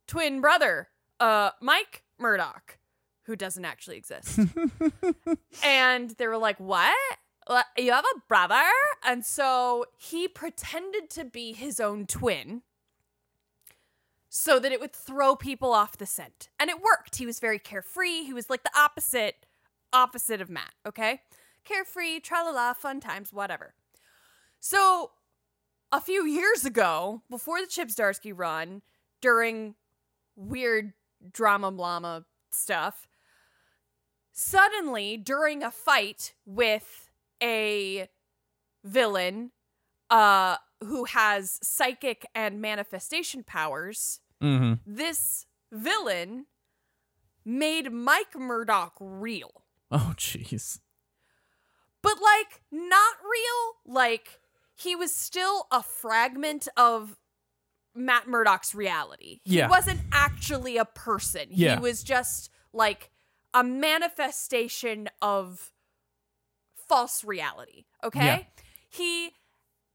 [0.06, 0.88] twin brother,
[1.20, 2.78] uh, Mike Murdock,
[3.24, 4.38] who doesn't actually exist."
[5.62, 7.18] and they were like, "What?
[7.76, 8.70] You have a brother?"
[9.04, 12.62] And so he pretended to be his own twin
[14.28, 16.48] so that it would throw people off the scent.
[16.58, 17.16] And it worked.
[17.16, 18.24] He was very carefree.
[18.24, 19.46] He was like the opposite
[19.92, 21.20] opposite of Matt, okay?
[21.64, 23.74] Carefree, tra la la, fun times, whatever.
[24.58, 25.12] So,
[25.92, 28.82] a few years ago, before the Chip Zdarsky run,
[29.20, 29.76] during
[30.34, 30.94] weird
[31.32, 33.06] drama blama stuff,
[34.32, 37.03] suddenly during a fight with
[37.44, 38.08] a
[38.82, 39.50] villain
[40.10, 44.74] uh who has psychic and manifestation powers, Mm-hmm.
[44.86, 46.46] this villain
[47.44, 49.62] made Mike Murdock real.
[49.90, 50.80] Oh jeez.
[52.02, 54.40] But like not real, like
[54.74, 57.16] he was still a fragment of
[57.94, 59.40] Matt Murdock's reality.
[59.44, 59.68] He Yeah.
[59.70, 61.46] wasn't actually a person.
[61.50, 61.76] Yeah.
[61.76, 63.10] He was just like
[63.54, 65.72] a manifestation of
[66.94, 67.84] false reality.
[68.04, 68.24] Okay?
[68.24, 68.38] Yeah.
[68.88, 69.30] He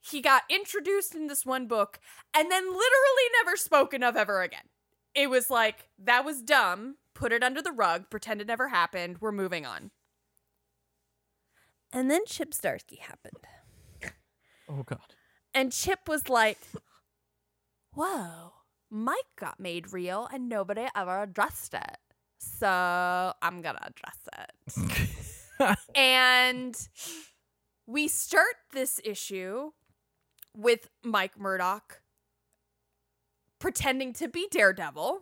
[0.01, 1.99] he got introduced in this one book
[2.35, 4.67] and then literally never spoken of ever again.
[5.15, 6.95] It was like that was dumb.
[7.13, 9.17] Put it under the rug, pretend it never happened.
[9.19, 9.91] We're moving on.
[11.91, 13.33] And then Chip Zdarsky happened.
[14.69, 15.15] Oh god.
[15.53, 16.59] And Chip was like,
[17.93, 18.53] Whoa,
[18.89, 21.97] Mike got made real and nobody ever addressed it.
[22.39, 22.67] So
[23.41, 25.35] I'm gonna address it.
[25.95, 26.87] and
[27.87, 29.71] we start this issue
[30.55, 32.01] with Mike Murdock
[33.59, 35.21] pretending to be Daredevil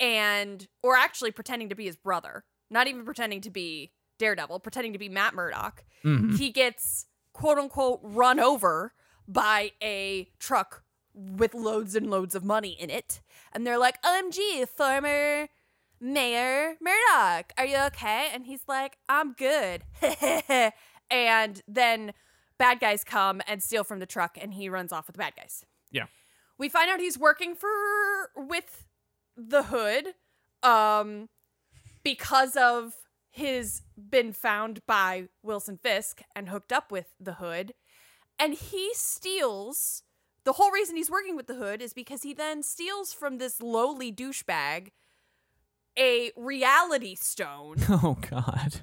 [0.00, 4.92] and or actually pretending to be his brother, not even pretending to be Daredevil, pretending
[4.92, 5.84] to be Matt Murdock.
[6.04, 6.38] Mhm.
[6.38, 8.94] He gets quote unquote run over
[9.28, 10.84] by a truck
[11.14, 13.20] with loads and loads of money in it.
[13.52, 15.48] And they're like, OMG, former
[16.02, 18.28] Mayor Murdock, are you okay?
[18.34, 19.84] And he's like, I'm good.
[21.10, 22.12] and then
[22.58, 25.34] bad guys come and steal from the truck and he runs off with the bad
[25.36, 25.64] guys.
[25.92, 26.06] Yeah.
[26.58, 27.68] We find out he's working for
[28.36, 28.84] with
[29.36, 30.14] the hood
[30.62, 31.28] um
[32.02, 32.94] because of
[33.30, 37.74] his been found by Wilson Fisk and hooked up with the hood
[38.38, 40.02] and he steals
[40.44, 43.62] the whole reason he's working with the hood is because he then steals from this
[43.62, 44.88] lowly douchebag
[45.98, 48.80] a reality stone Oh god.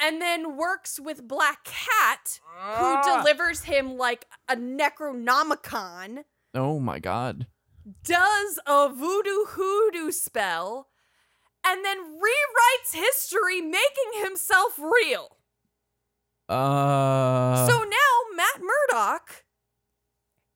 [0.00, 2.40] and then works with Black Cat
[2.78, 7.46] who delivers him like a Necronomicon Oh my god.
[8.04, 10.88] does a voodoo hoodoo spell,
[11.66, 15.36] and then rewrites history, making himself real.
[16.48, 17.66] Uh.
[17.66, 19.44] so now Matt Murdock,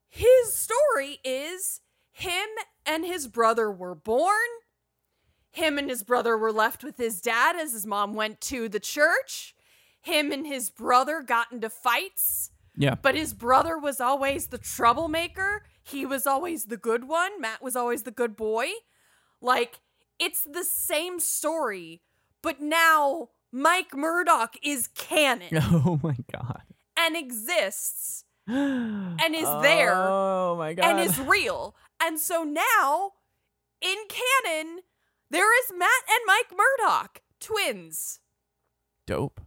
[0.09, 1.81] his story is
[2.21, 2.49] him
[2.87, 4.49] and his brother were born.
[5.53, 8.81] Him and his brother were left with his dad as his mom went to the
[8.81, 9.55] church.
[10.03, 12.95] Him and his brother got into fights, yeah.
[12.95, 15.65] but his brother was always the troublemaker.
[15.83, 17.41] He was always the good one.
[17.41, 18.69] Matt was always the good boy.
[19.41, 19.81] Like,
[20.19, 22.03] it's the same story,
[22.43, 26.63] but now Mike Murdock is canon Oh my god.
[26.97, 30.85] and exists and is there, Oh my god.
[30.85, 31.75] and is real.
[32.03, 33.13] And so now,
[33.81, 34.81] in canon,
[35.31, 38.21] there is Matt and Mike Murdock, twins.
[39.07, 39.41] dope.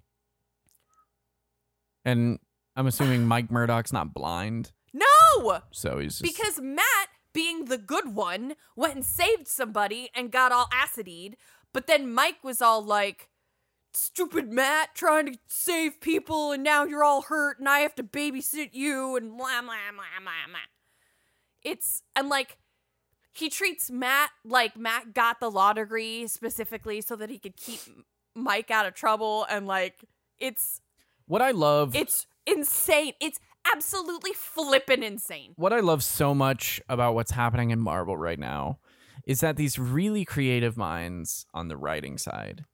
[2.06, 2.40] And
[2.76, 5.62] I'm assuming Mike Murdock's not blind, No!
[5.72, 10.52] so he's just Because Matt, being the good one, went and saved somebody and got
[10.52, 11.36] all acidied.
[11.74, 13.30] But then Mike was all like,
[13.94, 18.04] stupid Matt trying to save people, and now you're all hurt, and I have to
[18.04, 20.60] babysit you, and blah, blah, blah, blah, blah.
[21.64, 22.58] It's, and like,
[23.32, 27.80] he treats Matt like Matt got the law degree specifically so that he could keep
[28.36, 30.06] Mike out of trouble, and like,
[30.40, 30.82] it's,
[31.26, 31.96] what I love.
[31.96, 33.14] it's insane.
[33.22, 33.40] It's
[33.74, 35.54] absolutely flippin' insane.
[35.56, 38.80] what I love so much about what's happening in Marvel right now
[39.26, 42.66] is that these really creative minds on the writing side.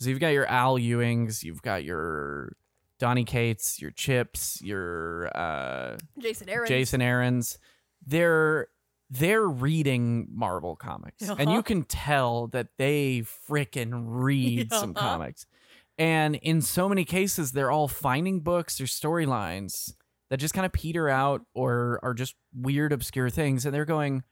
[0.00, 2.56] So you've got your Al Ewings, you've got your
[2.98, 6.68] Donny Cates, your Chips, your uh, Jason Aaron.
[6.68, 7.58] Jason Aaron's.
[8.08, 8.68] They're
[9.10, 11.50] they're reading Marvel comics, and Uh-huh.
[11.52, 15.46] you can tell that they frickin' read some comics.
[15.96, 19.94] And in so many cases, they're all finding books or storylines
[20.30, 24.24] that just kind of peter out or are just weird, obscure things, and they're going,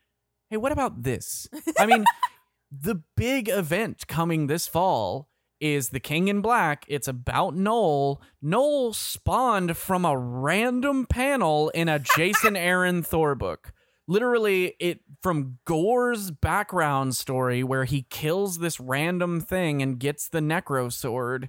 [0.50, 1.48] "Hey, what about this?"
[1.78, 2.04] I mean,
[2.70, 5.28] the big event coming this fall
[5.61, 6.84] is the King in Black.
[6.88, 8.22] It's about Knull.
[8.42, 13.72] Knull spawned from a random panel in a Jason Aaron Thor book.
[14.09, 20.38] Literally, it from Gorr's background story where he kills this random thing and gets the
[20.40, 21.48] Necro sword.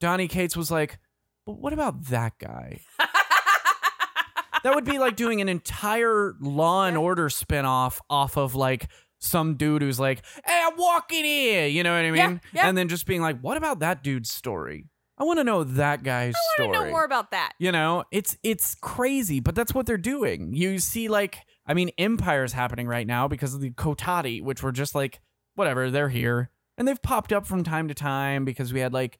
[0.00, 0.98] Donny Cates was like,
[1.44, 6.96] "But what about that guy?" that would be like doing an entire Law and.
[6.96, 8.88] Order spinoff off of like
[9.22, 12.16] some dude who's like, "Hey, I'm walking here," you know what I mean?
[12.16, 12.68] Yeah, yeah.
[12.68, 14.86] And then just being like, "What about that dude's story?
[15.18, 17.52] I want to know that guy's I story." want to know more about that.
[17.58, 20.52] You know, it's it's crazy, but that's what they're doing.
[20.54, 24.72] You see, like, I mean, Empire's happening right now because of the Kotati, which were
[24.72, 25.20] just like,
[25.54, 29.18] whatever, they're here, and they've popped up from time to time because we had like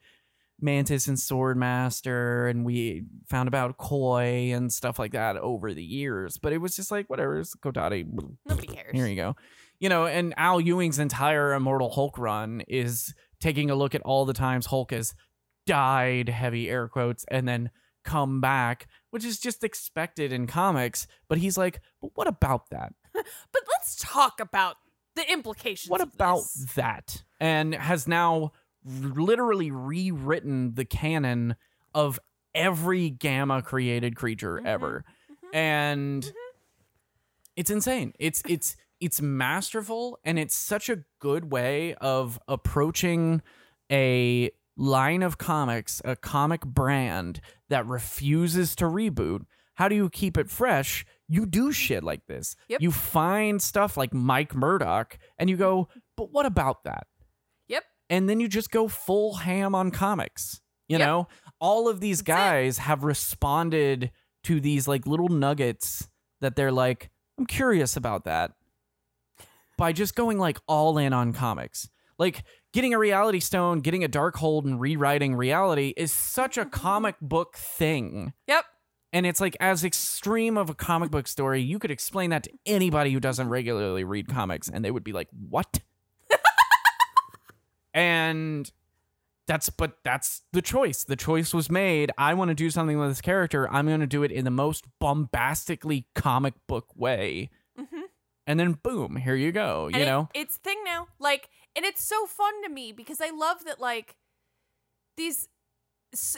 [0.60, 6.38] Mantis and Swordmaster, and we found about Koi and stuff like that over the years.
[6.38, 8.06] But it was just like, whatever, it's Kotati.
[8.46, 8.92] Nobody cares.
[8.92, 9.36] Here you go.
[9.82, 14.24] You know, and Al Ewing's entire Immortal Hulk run is taking a look at all
[14.24, 15.12] the times Hulk has
[15.66, 17.68] died, heavy air quotes, and then
[18.04, 21.08] come back, which is just expected in comics.
[21.28, 22.92] But he's like, but what about that?
[23.52, 24.76] But let's talk about
[25.16, 25.90] the implications.
[25.90, 26.74] What about this.
[26.76, 27.24] that?
[27.40, 28.52] And has now
[28.84, 31.56] literally rewritten the canon
[31.92, 32.20] of
[32.54, 35.04] every gamma created creature Mhm, ever.
[35.28, 35.54] mhm.
[35.56, 36.32] And Mhm.
[37.56, 38.12] it's insane.
[38.20, 43.42] It's it's it's masterful and it's such a good way of approaching
[43.90, 49.40] a line of comics, a comic brand that refuses to reboot.
[49.74, 51.04] How do you keep it fresh?
[51.28, 52.54] You do shit like this.
[52.68, 52.80] Yep.
[52.80, 57.06] You find stuff like Mike Murdock and you go, but what about that?
[57.68, 57.84] Yep.
[58.08, 60.60] And then you just go full ham on comics.
[60.88, 61.06] You Yep.
[61.06, 61.28] know,
[61.60, 62.42] all of these That's it.
[62.42, 64.10] guys have responded
[64.44, 66.08] to these like little nuggets
[66.40, 68.52] that they're like, I'm curious about that
[69.82, 71.88] by just going like all in on comics.
[72.16, 77.16] Like getting a reality stone, getting a Darkhold and rewriting reality is such a comic
[77.20, 78.32] book thing.
[78.46, 78.64] Yep.
[79.12, 82.52] And it's like as extreme of a comic book story, you could explain that to
[82.64, 85.80] anybody who doesn't regularly read comics and they would be like, "What?"
[87.92, 88.70] and
[89.48, 91.02] that's but that's the choice.
[91.02, 92.12] The choice was made.
[92.16, 93.68] I want to do something with this character.
[93.68, 97.50] I'm going to do it in the most bombastically comic book way.
[98.46, 100.28] And then boom, here you go, you And it- know.
[100.34, 101.08] it's thing now.
[101.18, 103.80] Like, and it's so fun to me because I love that.
[103.80, 104.16] Like,
[105.16, 105.48] these,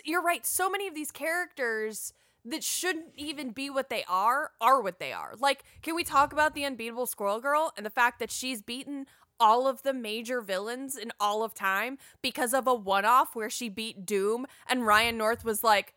[0.05, 0.44] you're right.
[0.44, 2.12] So many of these characters
[2.44, 5.32] that shouldn't even be what they are are what they are.
[5.38, 9.07] Like, can we talk about the unbeatable Squirrel Girl and the fact that she's beaten
[9.40, 13.68] all of the major villains in all of time because of a one-off where she
[13.68, 15.94] beat Doom and Ryan North was like,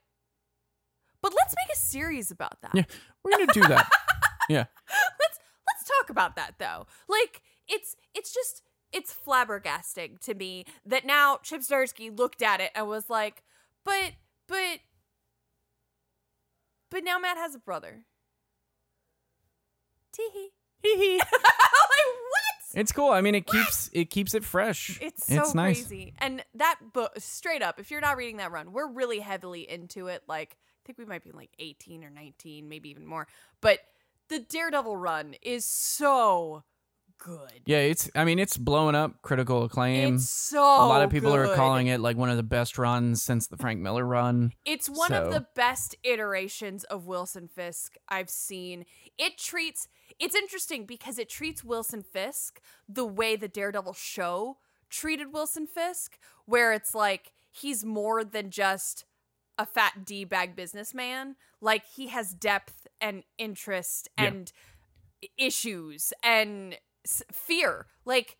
[1.21, 2.71] "But let's make a series about that.
[2.73, 2.83] Yeah.
[3.23, 3.89] We're going to do that.
[4.49, 4.65] let's
[5.19, 5.36] let's
[5.88, 6.88] talk about that though.
[7.07, 8.61] Like it's it's just
[8.91, 13.43] it's flabbergasting to me that now Chip Zdarsky looked at it and was like,
[13.83, 14.13] "But
[14.47, 14.79] but
[16.89, 18.05] but now Matt has a brother."
[20.13, 20.49] Teehee.
[20.81, 21.17] Hee-hee.
[21.19, 22.57] like what?
[22.73, 23.11] it's cool.
[23.11, 24.99] I mean, it keeps it keeps it fresh.
[25.01, 25.81] It's so it's nice.
[25.85, 26.13] crazy.
[26.19, 30.07] And that book, straight up, if you're not reading that run, we're really heavily into
[30.07, 30.23] it.
[30.27, 33.27] Like, I think we might be like 18 or 19, maybe even more.
[33.61, 33.79] But
[34.30, 36.63] the Daredevil run is so
[37.17, 37.61] good.
[37.65, 38.09] Yeah, it's.
[38.15, 40.15] I mean, it's blowing up critical acclaim.
[40.15, 43.21] It's so a lot of people are calling it like one of the best runs
[43.23, 44.51] since the Frank Miller run.
[44.65, 48.86] It's one of the best iterations of Wilson Fisk I've seen.
[49.17, 49.88] It treats
[50.19, 54.57] it's interesting because it treats Wilson Fisk the way the Daredevil show
[54.89, 59.05] treated Wilson Fisk, where it's like he's more than just
[59.57, 61.36] a fat D bag businessman.
[61.61, 64.51] Like he has depth and interest and
[65.23, 67.87] i- issues and s- fear.
[68.05, 68.37] Like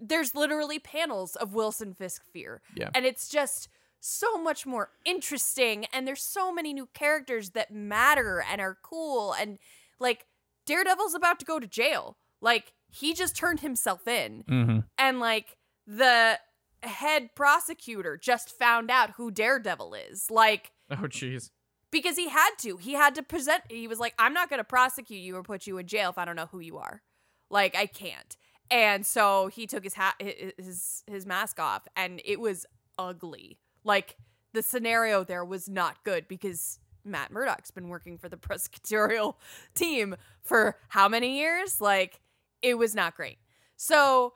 [0.00, 2.62] there's literally panels of Wilson Fisk fear.
[2.76, 2.90] Yeah.
[2.94, 3.68] And it's just
[4.00, 9.32] so much more interesting and there's so many new characters that matter and are cool
[9.32, 9.58] and
[10.00, 10.26] like
[10.66, 12.16] Daredevil's about to go to jail.
[12.40, 14.78] Like he just turned himself in Mm-hmm.
[14.98, 16.38] and like the
[16.82, 20.28] head prosecutor just found out who Daredevil is.
[20.30, 21.50] Like Oh, jeez.
[21.92, 22.76] Because he had to.
[22.78, 23.62] He had to present.
[23.68, 26.18] He was like, I'm not going to prosecute you or put you in jail if
[26.18, 27.02] I don't know who you are.
[27.50, 28.36] Like, I can't.
[28.70, 32.66] And so he took his hat, his his mask off, and it was
[32.98, 33.58] ugly.
[33.84, 34.16] Like
[34.54, 39.34] the scenario there was not good because Matt Murdock's been working for the prosecutorial
[39.74, 41.80] team for how many years?
[41.80, 42.20] Like,
[42.62, 43.38] it was not great.
[43.76, 44.32] So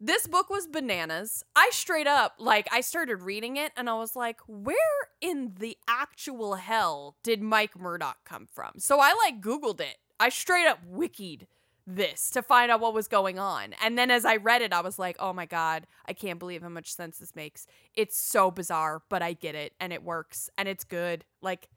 [0.00, 1.44] this book was bananas.
[1.56, 4.76] I straight up, like, I started reading it and I was like, where
[5.20, 8.74] in the actual hell did Mike Murdock come from?
[8.78, 9.96] So I, like, Googled it.
[10.20, 11.46] I straight up wikied
[11.86, 13.74] this to find out what was going on.
[13.82, 16.62] And then as I read it, I was like, oh my God, I can't believe
[16.62, 17.66] how much sense this makes.
[17.94, 21.24] It's so bizarre, but I get it and it works and it's good.
[21.40, 21.68] Like,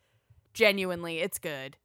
[0.53, 1.78] genuinely, it's good.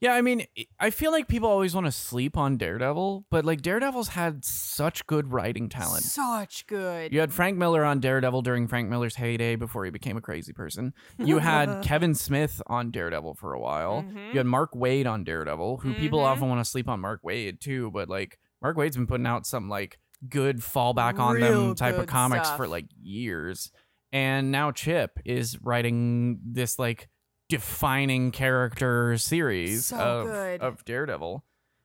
[0.00, 0.46] Yeah, I mean,
[0.78, 5.06] I feel like people always want to sleep on Daredevil, but like Daredevil's had such
[5.06, 6.04] good writing talent.
[6.04, 7.12] Such good.
[7.12, 10.54] You had Frank Miller on Daredevil during Frank Miller's heyday before he became a crazy
[10.54, 10.94] person.
[11.18, 14.02] You had Kevin Smith on Daredevil for a while.
[14.02, 14.32] Mhm.
[14.32, 16.24] You had Mark Waid on Daredevil, who people Mhm.
[16.26, 19.46] often want to sleep on Mark Waid too, but like Mark Waid's been putting out
[19.46, 19.98] some like
[20.30, 22.56] good fallback on Real them type of comics stuff.
[22.56, 23.70] for like years.
[24.12, 27.08] And now Chip is writing this like
[27.50, 30.60] defining character series So of, good.
[30.60, 31.44] of Daredevil.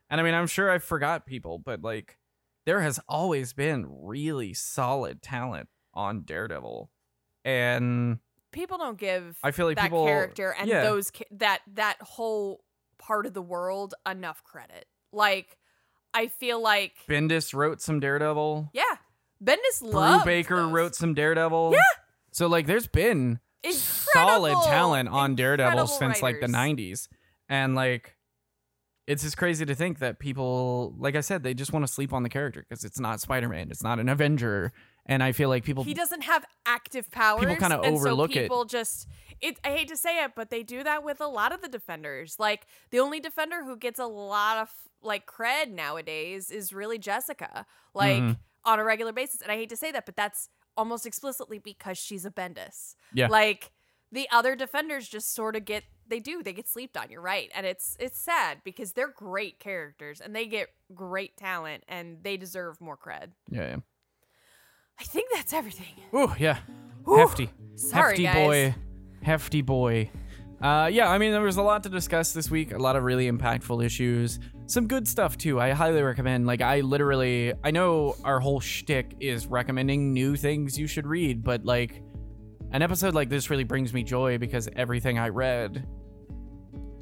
[0.09, 2.17] And I mean, I'm sure I forgot people, but like
[2.65, 6.89] there has always been really solid talent on Daredevil.
[7.43, 8.19] And
[8.51, 10.83] People don't give I feel like that people character and yeah.
[10.83, 12.63] those that that whole
[12.97, 14.85] part of the world enough credit.
[15.11, 15.57] Like
[16.13, 18.69] I feel like Bendis wrote some Daredevil.
[18.73, 18.83] yeah,
[19.43, 20.71] Bendis loved Baker those.
[20.71, 21.71] wrote some Daredevil.
[21.73, 21.81] Yeah.
[22.31, 23.39] So like there's been
[23.71, 27.07] solid talent on Daredevil since like the 90s.
[27.49, 28.15] And like
[29.07, 32.11] it's just crazy to think that people like I said they just want to sleep
[32.11, 34.73] on the character because it's not Spider-Man, it's not an Avenger,
[35.05, 37.39] and I feel like people He doesn't have active powers.
[37.41, 38.43] People kinda and overlook so it.
[38.43, 39.07] people just
[39.41, 39.59] it.
[39.63, 42.37] I hate to say it, but they do that with a lot of the defenders.
[42.39, 44.69] Like the only defender who gets a lot of
[45.03, 47.67] like cred nowadays is really Jessica.
[47.93, 48.37] Like Mhm.
[48.63, 51.97] on a regular basis, and I hate to say that, but that's almost explicitly because
[51.97, 52.95] she's a Bendis.
[53.13, 53.27] Yeah.
[53.27, 53.71] Like
[54.11, 57.09] the other defenders just sort of get they do they get sleeped on.
[57.09, 61.83] You're right, and it's it's sad because they're great characters and they get great talent
[61.87, 63.31] and they deserve more cred.
[63.49, 63.75] Yeah, yeah.
[64.99, 65.93] I think that's everything.
[66.13, 66.59] Ooh, yeah.
[67.03, 67.17] Whew.
[67.17, 67.49] Hefty.
[67.75, 68.35] Sorry, hefty guys.
[68.35, 68.75] boy.
[69.21, 70.09] Hefty boy.
[70.61, 72.71] Uh, yeah, I mean, there was a lot to discuss this week.
[72.71, 74.39] A lot of really impactful issues.
[74.67, 75.59] Some good stuff too.
[75.59, 76.47] I highly recommend.
[76.47, 81.43] Like, I literally, I know our whole shtick is recommending new things you should read,
[81.43, 82.01] but like,
[82.71, 85.85] an episode like this really brings me joy because everything I read,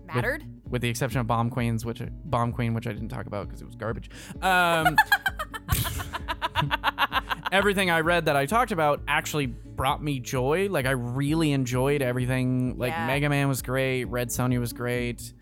[0.06, 0.44] Mattered.
[0.70, 3.62] with the exception of Bomb Queens, which Bomb Queen, which I didn't talk about because
[3.62, 4.10] it was garbage.
[4.42, 4.98] Um,
[7.52, 10.68] everything I read that I talked about actually brought me joy.
[10.70, 12.78] Like I really enjoyed everything.
[12.78, 13.08] Like Yeah.
[13.08, 15.34] Mega Man was great, Red Sonja was great,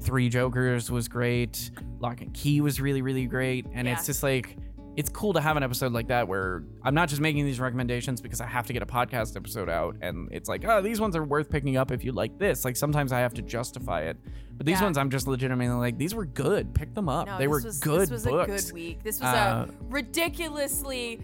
[0.00, 3.94] Three Jokers was great, Locke and Key was really really great, and Yeah.
[3.94, 4.56] it's just like
[4.96, 8.20] it's cool to have an episode like that where I'm not just making these recommendations
[8.20, 11.14] because I have to get a podcast episode out and it's like, oh, these ones
[11.14, 12.64] are worth picking up if you like this.
[12.64, 14.16] Like sometimes I have to justify it.
[14.56, 14.86] But these Yeah.
[14.86, 16.74] ones I'm just legitimately like, these were good.
[16.74, 17.28] Pick them up.
[17.28, 18.48] No, they were was, good This was books.
[18.48, 19.02] a good week.
[19.04, 21.20] This was Uh, a ridiculously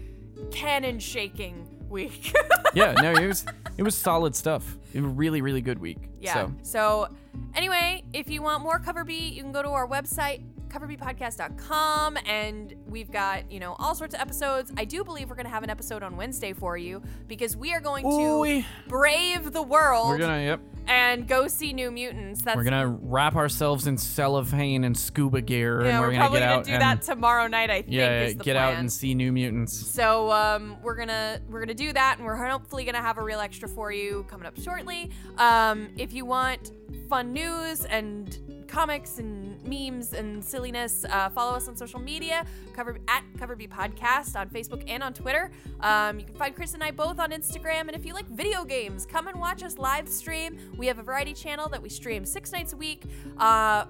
[0.49, 2.35] canon shaking week.
[2.73, 3.45] yeah, no, it was
[3.77, 4.77] it was solid stuff.
[4.93, 5.97] It was a really, really good week.
[6.19, 6.33] yeah.
[6.33, 7.07] So So,
[7.55, 12.75] Anyway, if you want more Cover Beat, you can go to our website, coverbeatpodcast.com, and
[12.87, 14.71] we've got, you know, all sorts of episodes.
[14.77, 17.73] I do believe we're going to have an episode on Wednesday for you because we
[17.73, 20.59] are going Ooh, to we- brave the world We're gonna yep.
[20.87, 22.41] and go see New Mutants.
[22.41, 26.23] That's We're gonna wrap ourselves in cellophane and scuba gear, yeah, and we're, we're gonna
[26.23, 27.69] probably get gonna out do and that tomorrow night.
[27.69, 29.73] I think yeah, is the get out and see New Mutants.
[29.73, 33.39] So um, we're gonna we're gonna do that, and we're hopefully gonna have a real
[33.39, 35.11] extra for you coming up shortly.
[35.37, 36.71] Um, if you want
[37.09, 42.45] fun news and comics and memes and silliness, uh, follow us on social media.
[42.73, 45.51] Cover at Coverby Podcast on Facebook and on Twitter.
[45.81, 47.81] Um, you can find Chris and I both on Instagram.
[47.81, 50.57] And if you like video games, come and watch us live stream.
[50.77, 53.03] We have a variety channel that we stream six nights a week.
[53.37, 53.85] Uh,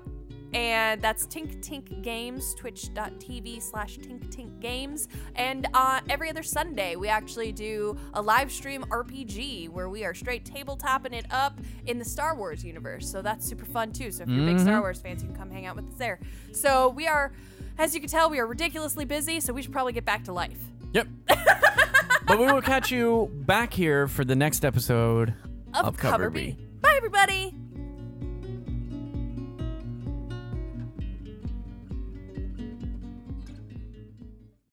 [0.54, 5.08] and that's Tink Tink Games, twitch.tv slash Tink Tink Games.
[5.36, 10.14] And uh, every other Sunday, we actually do a live stream RPG where we are
[10.14, 13.10] straight tabletopping it up in the Star Wars universe.
[13.10, 14.12] So that's super fun too.
[14.12, 16.20] So if you're big Star Wars fans, you can come hang out with us there.
[16.54, 17.32] So we are,
[17.78, 20.34] as you can tell, we are ridiculously busy, so we should probably get back to
[20.34, 20.60] life.
[20.93, 21.08] Yep.
[21.28, 25.34] but we will catch you back here for the next episode
[25.74, 26.52] Of, Of Cover Cover B.
[26.52, 26.68] B.
[26.82, 27.54] Bye, everybody.